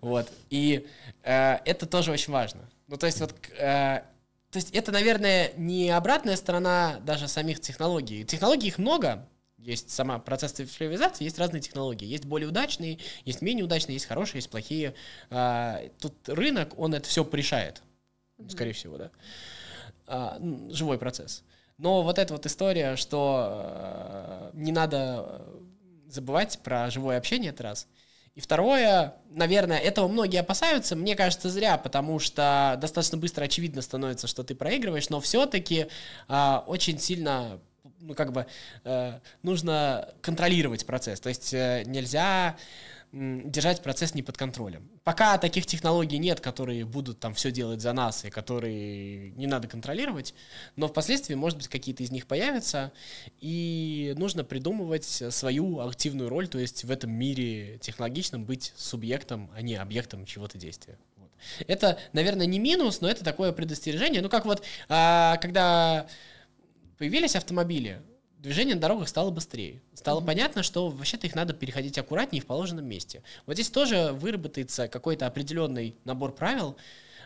вот, 0.00 0.28
и 0.48 0.88
э, 1.22 1.58
это 1.64 1.86
тоже 1.86 2.10
очень 2.10 2.32
важно, 2.32 2.68
ну, 2.88 2.96
то 2.96 3.06
есть 3.06 3.20
вот, 3.20 3.32
э, 3.56 4.02
то 4.50 4.56
есть 4.56 4.72
это, 4.72 4.90
наверное, 4.90 5.52
не 5.56 5.90
обратная 5.90 6.34
сторона 6.34 6.98
даже 7.04 7.28
самих 7.28 7.60
технологий, 7.60 8.24
технологий 8.24 8.66
их 8.66 8.78
много, 8.78 9.28
есть 9.62 9.90
сама 9.90 10.18
процесс 10.18 10.52
цифровизации, 10.52 11.24
есть 11.24 11.38
разные 11.38 11.60
технологии. 11.60 12.06
Есть 12.06 12.24
более 12.24 12.48
удачные, 12.48 12.98
есть 13.24 13.42
менее 13.42 13.64
удачные, 13.64 13.94
есть 13.94 14.06
хорошие, 14.06 14.38
есть 14.38 14.50
плохие. 14.50 14.94
А, 15.30 15.82
тут 16.00 16.14
рынок, 16.28 16.78
он 16.78 16.94
это 16.94 17.08
все 17.08 17.24
порешает, 17.24 17.82
скорее 18.48 18.72
всего, 18.72 18.96
да. 18.96 19.10
А, 20.06 20.38
живой 20.70 20.98
процесс. 20.98 21.44
Но 21.78 22.02
вот 22.02 22.18
эта 22.18 22.34
вот 22.34 22.44
история, 22.44 22.96
что 22.96 23.48
э, 23.48 24.50
не 24.52 24.70
надо 24.70 25.46
забывать 26.08 26.58
про 26.62 26.90
живое 26.90 27.16
общение, 27.16 27.52
это 27.52 27.62
раз. 27.62 27.88
И 28.34 28.40
второе, 28.40 29.14
наверное, 29.30 29.78
этого 29.78 30.06
многие 30.06 30.40
опасаются, 30.40 30.94
мне 30.94 31.16
кажется, 31.16 31.48
зря, 31.48 31.78
потому 31.78 32.18
что 32.18 32.78
достаточно 32.80 33.16
быстро 33.16 33.44
очевидно 33.44 33.80
становится, 33.80 34.26
что 34.26 34.44
ты 34.44 34.54
проигрываешь, 34.54 35.08
но 35.08 35.20
все-таки 35.20 35.86
э, 36.28 36.60
очень 36.66 36.98
сильно, 36.98 37.60
ну, 38.00 38.14
как 38.14 38.32
бы, 38.32 38.46
э, 38.84 39.18
нужно 39.42 40.08
контролировать 40.22 40.86
процесс. 40.86 41.20
То 41.20 41.28
есть 41.28 41.52
э, 41.54 41.84
нельзя 41.86 42.56
держать 43.12 43.82
процесс 43.82 44.14
не 44.14 44.22
под 44.22 44.36
контролем. 44.36 44.88
Пока 45.02 45.36
таких 45.36 45.66
технологий 45.66 46.18
нет, 46.18 46.40
которые 46.40 46.84
будут 46.84 47.18
там 47.18 47.34
все 47.34 47.50
делать 47.50 47.80
за 47.80 47.92
нас 47.92 48.24
и 48.24 48.30
которые 48.30 49.30
не 49.32 49.48
надо 49.48 49.66
контролировать, 49.66 50.32
но 50.76 50.86
впоследствии, 50.86 51.34
может 51.34 51.58
быть, 51.58 51.66
какие-то 51.66 52.04
из 52.04 52.12
них 52.12 52.26
появятся, 52.26 52.92
и 53.40 54.14
нужно 54.16 54.44
придумывать 54.44 55.24
свою 55.30 55.80
активную 55.80 56.28
роль, 56.28 56.46
то 56.46 56.60
есть 56.60 56.84
в 56.84 56.90
этом 56.90 57.10
мире 57.10 57.78
технологичном 57.78 58.44
быть 58.44 58.72
субъектом, 58.76 59.50
а 59.56 59.62
не 59.62 59.74
объектом 59.74 60.24
чего-то 60.24 60.56
действия. 60.56 60.96
Это, 61.66 61.98
наверное, 62.12 62.46
не 62.46 62.60
минус, 62.60 63.00
но 63.00 63.10
это 63.10 63.24
такое 63.24 63.50
предостережение. 63.50 64.22
Ну, 64.22 64.28
как 64.28 64.44
вот, 64.44 64.62
а, 64.88 65.36
когда 65.38 66.06
появились 67.00 67.34
автомобили, 67.34 68.02
движение 68.36 68.74
на 68.74 68.80
дорогах 68.82 69.08
стало 69.08 69.30
быстрее. 69.30 69.80
Стало 69.94 70.20
mm-hmm. 70.20 70.26
понятно, 70.26 70.62
что 70.62 70.90
вообще-то 70.90 71.26
их 71.26 71.34
надо 71.34 71.54
переходить 71.54 71.96
аккуратнее 71.96 72.42
в 72.42 72.46
положенном 72.46 72.84
месте. 72.84 73.22
Вот 73.46 73.54
здесь 73.54 73.70
тоже 73.70 74.12
выработается 74.12 74.86
какой-то 74.86 75.26
определенный 75.26 75.96
набор 76.04 76.34
правил, 76.34 76.76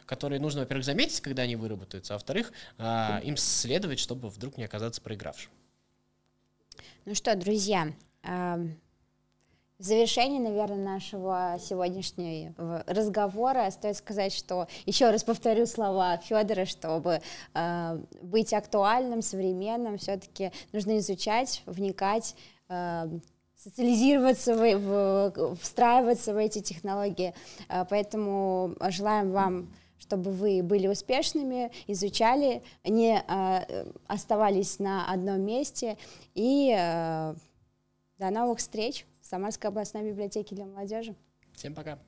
которые 0.07 0.41
нужно, 0.41 0.61
во-первых, 0.61 0.85
заметить, 0.85 1.21
когда 1.21 1.43
они 1.43 1.57
выработаются, 1.57 2.15
а 2.15 2.19
во-вторых, 2.19 2.53
а, 2.79 3.21
им 3.25 3.37
следовать, 3.37 3.99
чтобы 3.99 4.29
вдруг 4.29 4.57
не 4.59 4.65
оказаться 4.65 5.01
проигравшим. 5.01 5.51
Ну 7.05 7.17
что, 7.17 7.35
друзья, 7.35 7.93
в 9.79 9.83
завершении, 9.83 10.39
наверное, 10.39 10.79
нашего 10.79 11.57
сегодняшнего 11.61 12.85
разговора 12.87 13.69
стоит 13.71 13.97
сказать, 13.97 14.33
что 14.33 14.69
еще 14.87 15.11
раз 15.11 15.25
повторю 15.25 15.67
слова 15.67 16.17
Федора, 16.19 16.65
чтобы 16.65 17.21
э, 17.55 17.99
быть 18.23 18.53
актуальным, 18.53 19.21
современным, 19.21 19.99
все-таки 19.99 20.53
нужно 20.73 20.99
изучать, 20.99 21.63
вникать, 21.67 22.37
э, 22.69 23.09
социализироваться, 23.57 24.55
в, 24.55 24.79
в, 24.79 25.57
встраиваться 25.57 26.35
в 26.35 26.37
эти 26.37 26.61
технологии. 26.61 27.35
Э, 27.69 27.85
поэтому 27.89 28.77
желаем 28.91 29.33
вам 29.33 29.75
чтобы 29.97 30.33
вы 30.33 30.63
были 30.63 30.87
успешными, 30.87 31.71
изучали, 31.87 32.63
не 32.85 33.25
э, 33.27 33.91
оставались 34.07 34.79
на 34.79 35.11
одном 35.11 35.41
месте. 35.41 35.97
И 36.35 36.77
э, 36.77 37.35
до 38.19 38.31
новых 38.31 38.59
встреч! 38.59 39.07
Самарской 39.25 39.71
областной 39.71 40.11
библиотеки 40.11 40.55
для 40.55 40.67
молодежи. 40.67 41.17
Всем 41.55 41.75
пока. 41.75 41.99